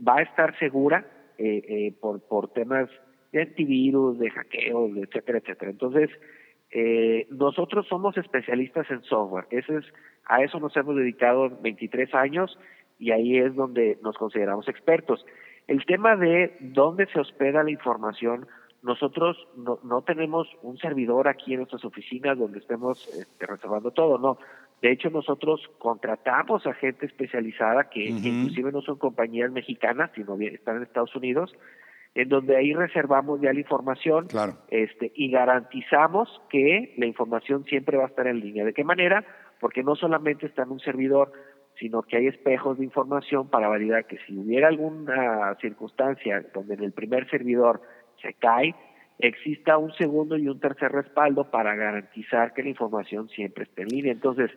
va 0.07 0.19
a 0.19 0.23
estar 0.23 0.59
segura 0.59 1.07
eh, 1.39 1.63
eh, 1.69 1.95
por, 2.01 2.21
por 2.21 2.53
temas 2.53 2.89
de 3.33 3.43
antivirus, 3.43 4.19
de 4.19 4.31
hackeos, 4.31 4.97
etcétera, 4.97 5.39
etcétera. 5.39 5.71
Entonces, 5.71 6.11
eh, 6.71 7.27
nosotros 7.31 7.87
somos 7.87 8.17
especialistas 8.17 8.91
en 8.91 9.03
software. 9.03 9.47
Ese 9.51 9.77
es, 9.77 9.85
a 10.27 10.43
eso 10.43 10.59
nos 10.59 10.77
hemos 10.77 10.97
dedicado 10.97 11.51
23 11.61 12.15
años 12.15 12.59
y 12.99 13.13
ahí 13.13 13.39
es 13.39 13.55
donde 13.55 13.99
nos 14.03 14.17
consideramos 14.17 14.69
expertos. 14.69 15.25
El 15.67 15.85
tema 15.85 16.17
de 16.17 16.57
dónde 16.61 17.07
se 17.07 17.21
hospeda 17.21 17.63
la 17.63 17.71
información, 17.71 18.47
nosotros 18.83 19.37
no, 19.57 19.79
no 19.83 20.03
tenemos 20.03 20.49
un 20.63 20.79
servidor 20.79 21.29
aquí 21.29 21.53
en 21.53 21.61
nuestras 21.61 21.85
oficinas 21.85 22.39
donde 22.39 22.59
estemos 22.59 23.07
este, 23.09 23.47
reservando 23.47 23.91
todo, 23.91 24.19
no. 24.19 24.39
De 24.81 24.93
hecho, 24.93 25.11
nosotros 25.11 25.61
contratamos 25.79 26.67
a 26.67 26.75
gente 26.75 27.07
especializada 27.07 27.91
que, 27.91 28.05
inclusive 28.05 28.71
no 28.71 28.81
son 28.81 28.97
compañías 28.97 29.51
mexicanas, 29.51 30.11
sino 30.15 30.37
bien, 30.37 30.55
están 30.55 30.77
en 30.77 30.85
Estados 30.85 31.15
Unidos, 31.17 31.53
en 32.15 32.29
donde 32.29 32.57
ahí 32.57 32.73
reservamos 32.73 33.41
ya 33.41 33.53
la 33.53 33.59
información 33.59 34.29
este, 34.69 35.11
y 35.15 35.31
garantizamos 35.31 36.41
que 36.49 36.95
la 36.97 37.07
información 37.07 37.65
siempre 37.65 37.97
va 37.97 38.05
a 38.05 38.09
estar 38.09 38.29
en 38.29 38.39
línea. 38.41 38.65
¿De 38.65 38.73
qué 38.73 38.85
manera? 38.85 39.25
Porque 39.61 39.83
no 39.83 39.97
solamente 39.97 40.47
está 40.47 40.63
en 40.63 40.71
un 40.71 40.81
servidor, 40.81 41.33
sino 41.79 42.03
que 42.03 42.17
hay 42.17 42.27
espejos 42.27 42.79
de 42.79 42.85
información 42.85 43.49
para 43.49 43.69
validar 43.69 44.07
que 44.07 44.19
si 44.27 44.37
hubiera 44.37 44.69
alguna 44.69 45.57
circunstancia 45.61 46.45
donde 46.53 46.75
en 46.75 46.83
el 46.83 46.93
primer 46.93 47.29
servidor 47.31 47.81
se 48.21 48.35
cae, 48.35 48.75
exista 49.19 49.79
un 49.79 49.93
segundo 49.95 50.37
y 50.37 50.49
un 50.49 50.61
tercer 50.61 50.93
respaldo 50.93 51.51
para 51.51 51.75
garantizar 51.75 52.53
que 52.55 52.63
la 52.63 52.71
información 52.71 53.29
siempre 53.29 53.65
esté 53.65 53.83
en 53.83 53.89
línea. 53.89 54.13
Entonces, 54.13 54.51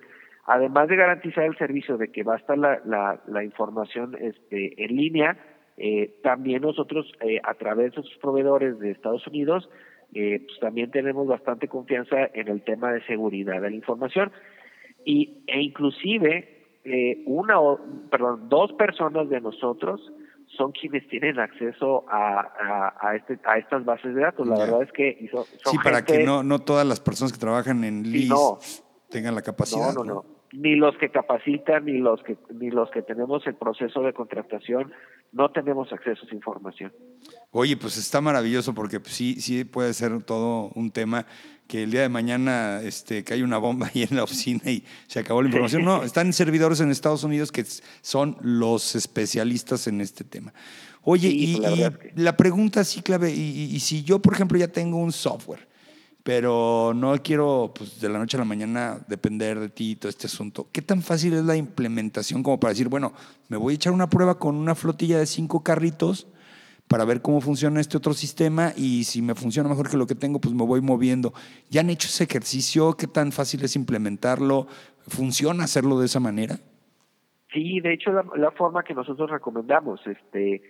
además 0.46 0.88
de 0.88 0.96
garantizar 0.96 1.46
el 1.46 1.58
servicio 1.58 1.98
de 1.98 2.12
que 2.12 2.24
va 2.24 2.36
a 2.36 2.38
estar 2.38 2.58
la, 2.58 2.82
la, 2.86 3.22
la 3.28 3.44
información 3.44 4.16
este, 4.20 4.84
en 4.84 4.96
línea, 4.96 5.38
eh, 5.78 6.14
también 6.22 6.62
nosotros 6.62 7.12
eh, 7.22 7.40
a 7.44 7.54
través 7.56 7.96
de 7.96 8.04
sus 8.04 8.18
proveedores 8.18 8.80
de 8.80 8.92
Estados 8.92 9.26
Unidos, 9.28 9.70
eh, 10.14 10.44
pues 10.46 10.60
también 10.60 10.92
tenemos 10.92 11.26
bastante 11.28 11.68
confianza 11.68 12.30
en 12.34 12.48
el 12.50 12.62
tema 12.64 12.92
de 12.92 13.04
seguridad 13.06 13.62
de 13.62 13.70
la 13.70 13.76
información 13.76 14.32
y 15.06 15.44
e 15.48 15.62
inclusive 15.62 16.61
eh, 16.84 17.24
una 17.26 17.60
o, 17.60 17.80
perdón, 18.10 18.50
dos 18.50 18.74
personas 18.74 19.30
de 19.30 19.40
nosotros 19.42 20.02
son 20.58 20.72
quienes 20.72 21.08
tienen 21.08 21.40
acceso 21.40 22.06
a, 22.10 22.98
a, 23.00 23.16
este, 23.16 23.40
a 23.46 23.58
estas 23.58 23.86
bases 23.86 24.14
de 24.16 24.22
datos. 24.22 24.48
La 24.48 24.58
verdad 24.58 24.84
es 24.84 24.92
que 24.92 25.30
son, 25.32 25.46
Sí, 25.66 25.78
para 25.84 26.04
que 26.04 26.24
no, 26.24 26.44
no 26.44 26.60
todas 26.60 26.86
las 26.86 27.00
personas 27.00 27.32
que 27.32 27.40
trabajan 27.40 27.84
en 27.84 28.04
LIS 28.04 28.84
tengan 29.10 29.36
la 29.36 29.42
capacidad. 29.42 29.94
No, 29.94 30.04
no, 30.04 30.14
no, 30.14 30.26
Ni 30.54 30.76
los 30.76 30.98
que 30.98 31.10
capacitan, 31.10 31.86
ni 31.86 32.00
los 32.00 32.22
que, 32.24 32.38
ni 32.54 32.70
los 32.70 32.90
que 32.92 33.02
tenemos 33.02 33.46
el 33.48 33.56
proceso 33.56 34.02
de 34.02 34.14
contratación, 34.14 34.92
no 35.32 35.52
tenemos 35.52 35.92
acceso 35.92 36.24
a 36.24 36.26
esa 36.26 36.36
información. 36.36 36.94
Oye, 37.52 37.78
pues 37.78 37.98
está 37.98 38.22
maravilloso 38.22 38.74
porque 38.74 39.00
pues, 39.00 39.14
sí, 39.14 39.40
sí 39.40 39.64
puede 39.64 39.94
ser 39.94 40.24
todo 40.24 40.72
un 40.76 40.92
tema 40.92 41.26
que 41.68 41.84
el 41.84 41.92
día 41.92 42.02
de 42.02 42.10
mañana 42.10 42.82
este, 42.82 43.24
cae 43.24 43.44
una 43.44 43.58
bomba 43.58 43.90
ahí 43.94 44.04
en 44.04 44.18
la 44.18 44.24
oficina 44.24 44.70
y 44.70 44.84
se 45.08 45.20
acabó 45.20 45.42
la 45.42 45.48
información. 45.48 45.86
No, 45.86 46.04
están 46.04 46.34
servidores 46.34 46.82
en 46.82 46.92
Estados 46.92 47.24
Unidos 47.24 47.52
que 47.52 47.66
son 48.02 48.38
los 48.42 48.96
especialistas 48.96 49.88
en 49.88 50.02
este 50.02 50.24
tema. 50.24 50.54
Oye, 51.04 51.30
y, 51.30 51.60
la, 52.16 52.38
pregunta 52.38 52.84
sí 52.84 53.02
clave, 53.02 53.32
y, 53.32 53.80
si 53.80 54.04
yo, 54.04 54.20
por 54.20 54.34
ejemplo, 54.34 54.58
ya 54.58 54.68
tengo 54.68 54.98
un 54.98 55.12
software, 55.12 55.68
pero 56.24 56.94
no 56.96 57.14
quiero 57.24 57.74
pues, 57.76 58.00
de 58.00 58.10
la 58.10 58.20
noche 58.20 58.38
a 58.38 58.40
la 58.40 58.46
mañana 58.46 59.00
depender 59.08 59.60
de 59.60 59.70
ti 59.70 59.92
y 59.92 59.96
todo 59.96 60.10
este 60.10 60.28
asunto, 60.28 60.68
¿qué 60.72 60.82
tan 60.82 61.02
fácil 61.02 61.34
es 61.34 61.44
la 61.44 61.56
implementación 61.56 62.44
como 62.44 62.60
para 62.60 62.72
decir, 62.72 62.90
bueno, 62.90 63.14
me 63.50 63.58
voy 63.58 63.74
a 63.74 63.76
echar 63.76 63.94
una 63.94 64.10
prueba 64.10 64.38
con 64.38 64.56
una 64.56 64.76
flotilla 64.76 65.20
de 65.20 65.26
cinco 65.26 65.64
carritos? 65.64 66.28
para 66.88 67.06
ver 67.06 67.22
cómo 67.22 67.40
funciona 67.40 67.80
este 67.80 67.96
otro 67.96 68.12
sistema 68.12 68.74
y 68.76 69.06
si 69.06 69.22
me 69.22 69.34
funciona 69.34 69.70
mejor 69.70 69.90
que 69.90 69.96
lo 69.96 70.08
que 70.08 70.16
tengo, 70.16 70.42
pues 70.42 70.54
me 70.54 70.66
voy 70.66 70.82
moviendo. 70.82 71.32
¿Ya 71.70 71.80
han 71.80 71.90
hecho 71.90 72.10
ese 72.10 72.26
ejercicio? 72.26 72.98
¿Qué 72.98 73.08
tan 73.08 73.32
fácil 73.32 73.64
es 73.64 73.78
implementarlo? 73.78 74.68
¿Funciona 75.08 75.64
hacerlo 75.64 75.98
de 76.02 76.08
esa 76.08 76.20
manera? 76.20 76.58
Sí, 77.54 77.80
de 77.80 77.94
hecho 77.94 78.12
la, 78.12 78.26
la 78.36 78.52
forma 78.52 78.84
que 78.84 78.94
nosotros 78.94 79.30
recomendamos, 79.30 80.06
este, 80.06 80.62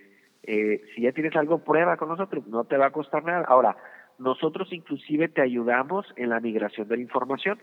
eh, 0.44 0.82
si 0.94 1.02
ya 1.02 1.10
tienes 1.10 1.34
algo, 1.34 1.58
prueba 1.58 1.96
con 1.96 2.08
nosotros, 2.08 2.46
no 2.46 2.62
te 2.64 2.76
va 2.76 2.86
a 2.86 2.92
costar 2.92 3.24
nada. 3.24 3.44
Ahora, 3.48 3.76
nosotros 4.18 4.72
inclusive 4.72 5.28
te 5.28 5.42
ayudamos 5.42 6.06
en 6.16 6.30
la 6.30 6.40
migración 6.40 6.88
de 6.88 6.96
la 6.96 7.02
información. 7.02 7.58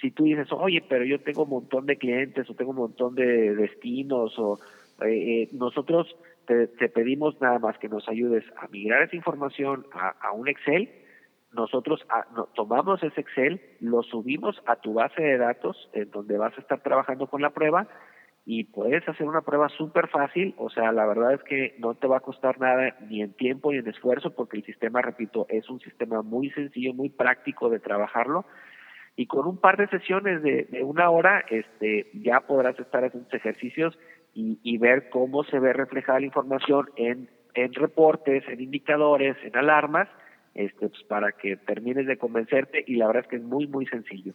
Si 0.00 0.10
tú 0.10 0.24
dices, 0.24 0.48
oye, 0.52 0.84
pero 0.88 1.04
yo 1.04 1.20
tengo 1.20 1.44
un 1.44 1.50
montón 1.50 1.86
de 1.86 1.96
clientes 1.96 2.48
o 2.50 2.54
tengo 2.54 2.70
un 2.70 2.78
montón 2.78 3.14
de 3.14 3.54
destinos 3.54 4.38
o 4.38 4.58
eh, 5.02 5.42
eh 5.42 5.48
nosotros 5.52 6.14
te, 6.46 6.88
pedimos 6.88 7.40
nada 7.40 7.58
más 7.58 7.78
que 7.78 7.88
nos 7.88 8.08
ayudes 8.08 8.44
a 8.56 8.68
migrar 8.68 9.02
esa 9.02 9.16
información 9.16 9.86
a, 9.92 10.32
un 10.32 10.48
Excel. 10.48 10.90
Nosotros 11.52 12.04
ah, 12.10 12.26
tomamos 12.54 13.02
ese 13.02 13.20
Excel, 13.20 13.60
lo 13.80 14.02
subimos 14.02 14.60
a 14.66 14.76
tu 14.76 14.94
base 14.94 15.22
de 15.22 15.38
datos 15.38 15.88
en 15.92 16.10
donde 16.10 16.36
vas 16.36 16.56
a 16.58 16.60
estar 16.60 16.82
trabajando 16.82 17.28
con 17.28 17.40
la 17.40 17.50
prueba 17.50 17.88
y 18.46 18.64
puedes 18.64 19.08
hacer 19.08 19.26
una 19.26 19.40
prueba 19.40 19.68
súper 19.70 20.08
fácil, 20.08 20.54
o 20.58 20.68
sea, 20.68 20.92
la 20.92 21.06
verdad 21.06 21.32
es 21.32 21.42
que 21.44 21.74
no 21.78 21.94
te 21.94 22.06
va 22.06 22.18
a 22.18 22.20
costar 22.20 22.60
nada 22.60 22.96
ni 23.08 23.22
en 23.22 23.32
tiempo 23.32 23.72
ni 23.72 23.78
en 23.78 23.88
esfuerzo 23.88 24.34
porque 24.34 24.58
el 24.58 24.64
sistema, 24.64 25.00
repito, 25.00 25.46
es 25.48 25.68
un 25.70 25.80
sistema 25.80 26.22
muy 26.22 26.50
sencillo, 26.50 26.92
muy 26.92 27.08
práctico 27.08 27.70
de 27.70 27.80
trabajarlo 27.80 28.44
y 29.16 29.26
con 29.26 29.46
un 29.46 29.58
par 29.58 29.76
de 29.76 29.88
sesiones 29.88 30.42
de, 30.42 30.64
de 30.64 30.82
una 30.82 31.08
hora 31.10 31.44
este, 31.48 32.10
ya 32.14 32.40
podrás 32.40 32.78
estar 32.78 33.04
haciendo 33.04 33.28
ejercicios 33.32 33.98
y, 34.36 34.78
ver 34.78 35.10
cómo 35.10 35.44
se 35.44 35.60
ve 35.60 35.72
reflejada 35.72 36.18
la 36.18 36.26
información 36.26 36.90
en, 36.96 37.28
en 37.54 37.72
reportes, 37.72 38.42
en 38.48 38.60
indicadores, 38.60 39.36
en 39.44 39.56
alarmas, 39.56 40.08
este, 40.54 40.88
pues 40.88 41.02
para 41.04 41.32
que 41.32 41.56
termines 41.56 42.06
de 42.06 42.16
convencerte 42.16 42.82
y 42.84 42.96
la 42.96 43.06
verdad 43.06 43.22
es 43.22 43.28
que 43.28 43.36
es 43.36 43.42
muy, 43.42 43.68
muy 43.68 43.86
sencillo. 43.86 44.32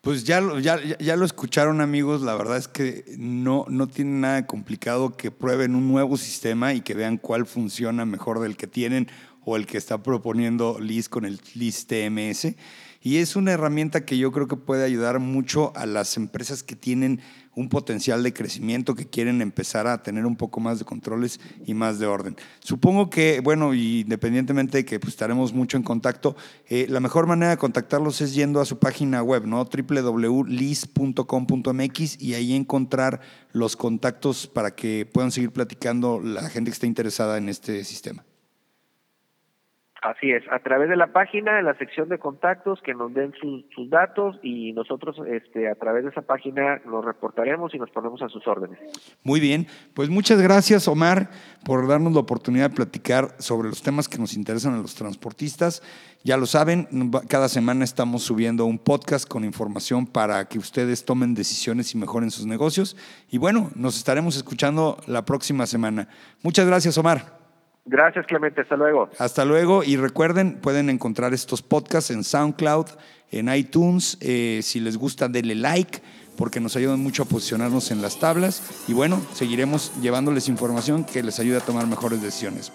Pues 0.00 0.24
ya, 0.24 0.40
ya, 0.60 0.80
ya 0.98 1.16
lo 1.16 1.26
escucharon 1.26 1.82
amigos, 1.82 2.22
la 2.22 2.34
verdad 2.34 2.56
es 2.56 2.68
que 2.68 3.04
no, 3.18 3.66
no 3.68 3.86
tiene 3.86 4.12
nada 4.12 4.46
complicado 4.46 5.14
que 5.14 5.30
prueben 5.30 5.74
un 5.74 5.88
nuevo 5.88 6.16
sistema 6.16 6.72
y 6.72 6.80
que 6.80 6.94
vean 6.94 7.18
cuál 7.18 7.44
funciona 7.44 8.06
mejor 8.06 8.40
del 8.40 8.56
que 8.56 8.66
tienen 8.66 9.08
o 9.44 9.56
el 9.56 9.66
que 9.66 9.76
está 9.76 10.02
proponiendo 10.02 10.78
Liz 10.80 11.08
con 11.10 11.24
el 11.24 11.40
Liz 11.54 11.86
TMS 11.86 12.54
Y 13.02 13.18
es 13.18 13.36
una 13.36 13.52
herramienta 13.52 14.04
que 14.04 14.16
yo 14.16 14.32
creo 14.32 14.48
que 14.48 14.56
puede 14.56 14.84
ayudar 14.84 15.18
mucho 15.18 15.72
a 15.76 15.84
las 15.84 16.16
empresas 16.16 16.62
que 16.62 16.76
tienen 16.76 17.20
un 17.56 17.68
potencial 17.68 18.22
de 18.22 18.32
crecimiento, 18.32 18.94
que 18.94 19.06
quieren 19.06 19.42
empezar 19.42 19.86
a 19.86 20.02
tener 20.02 20.24
un 20.24 20.36
poco 20.36 20.60
más 20.60 20.78
de 20.78 20.84
controles 20.84 21.40
y 21.66 21.74
más 21.74 21.98
de 21.98 22.06
orden. 22.06 22.36
Supongo 22.60 23.10
que, 23.10 23.40
bueno, 23.40 23.74
independientemente 23.74 24.78
de 24.78 24.84
que 24.84 25.00
pues, 25.00 25.14
estaremos 25.14 25.52
mucho 25.52 25.76
en 25.76 25.82
contacto, 25.82 26.36
eh, 26.68 26.86
la 26.88 27.00
mejor 27.00 27.26
manera 27.26 27.50
de 27.50 27.56
contactarlos 27.56 28.20
es 28.20 28.34
yendo 28.34 28.60
a 28.60 28.64
su 28.64 28.78
página 28.78 29.22
web, 29.22 29.46
¿no? 29.46 29.64
www.lis.com.mx 29.90 32.22
y 32.22 32.34
ahí 32.34 32.54
encontrar 32.54 33.20
los 33.52 33.76
contactos 33.76 34.46
para 34.46 34.74
que 34.74 35.06
puedan 35.10 35.32
seguir 35.32 35.50
platicando 35.50 36.20
la 36.20 36.48
gente 36.48 36.70
que 36.70 36.74
esté 36.74 36.86
interesada 36.86 37.36
en 37.38 37.48
este 37.48 37.82
sistema. 37.84 38.24
Así 40.02 40.30
es, 40.30 40.42
a 40.50 40.60
través 40.60 40.88
de 40.88 40.96
la 40.96 41.08
página, 41.08 41.58
en 41.58 41.66
la 41.66 41.74
sección 41.74 42.08
de 42.08 42.18
contactos, 42.18 42.80
que 42.82 42.94
nos 42.94 43.12
den 43.12 43.34
sus, 43.38 43.90
datos 43.90 44.38
y 44.42 44.72
nosotros 44.72 45.16
este, 45.28 45.68
a 45.68 45.74
través 45.74 46.04
de 46.04 46.10
esa 46.10 46.22
página 46.22 46.80
nos 46.86 47.04
reportaremos 47.04 47.74
y 47.74 47.78
nos 47.78 47.90
ponemos 47.90 48.22
a 48.22 48.28
sus 48.30 48.46
órdenes. 48.46 48.78
Muy 49.24 49.40
bien, 49.40 49.66
pues 49.92 50.08
muchas 50.08 50.40
gracias 50.40 50.88
Omar 50.88 51.28
por 51.66 51.86
darnos 51.86 52.14
la 52.14 52.20
oportunidad 52.20 52.70
de 52.70 52.76
platicar 52.76 53.34
sobre 53.38 53.68
los 53.68 53.82
temas 53.82 54.08
que 54.08 54.18
nos 54.18 54.34
interesan 54.34 54.74
a 54.74 54.78
los 54.78 54.94
transportistas. 54.94 55.82
Ya 56.24 56.38
lo 56.38 56.46
saben, 56.46 56.88
cada 57.28 57.48
semana 57.48 57.84
estamos 57.84 58.22
subiendo 58.22 58.64
un 58.64 58.78
podcast 58.78 59.28
con 59.28 59.44
información 59.44 60.06
para 60.06 60.46
que 60.46 60.58
ustedes 60.58 61.04
tomen 61.04 61.34
decisiones 61.34 61.94
y 61.94 61.98
mejoren 61.98 62.30
sus 62.30 62.46
negocios. 62.46 62.96
Y 63.30 63.36
bueno, 63.36 63.70
nos 63.74 63.98
estaremos 63.98 64.36
escuchando 64.36 64.96
la 65.06 65.26
próxima 65.26 65.66
semana. 65.66 66.08
Muchas 66.42 66.66
gracias 66.66 66.96
Omar. 66.96 67.39
Gracias, 67.84 68.26
Clemente. 68.26 68.60
Hasta 68.60 68.76
luego. 68.76 69.10
Hasta 69.18 69.44
luego. 69.44 69.82
Y 69.84 69.96
recuerden, 69.96 70.60
pueden 70.60 70.90
encontrar 70.90 71.34
estos 71.34 71.62
podcasts 71.62 72.10
en 72.10 72.24
SoundCloud, 72.24 72.86
en 73.30 73.52
iTunes. 73.54 74.18
Eh, 74.20 74.60
si 74.62 74.80
les 74.80 74.96
gusta, 74.96 75.28
denle 75.28 75.54
like 75.54 76.00
porque 76.36 76.60
nos 76.60 76.74
ayudan 76.76 77.00
mucho 77.00 77.24
a 77.24 77.26
posicionarnos 77.26 77.90
en 77.90 78.00
las 78.00 78.18
tablas. 78.18 78.84
Y 78.88 78.94
bueno, 78.94 79.20
seguiremos 79.34 79.92
llevándoles 80.00 80.48
información 80.48 81.04
que 81.04 81.22
les 81.22 81.38
ayude 81.38 81.58
a 81.58 81.60
tomar 81.60 81.86
mejores 81.86 82.22
decisiones. 82.22 82.72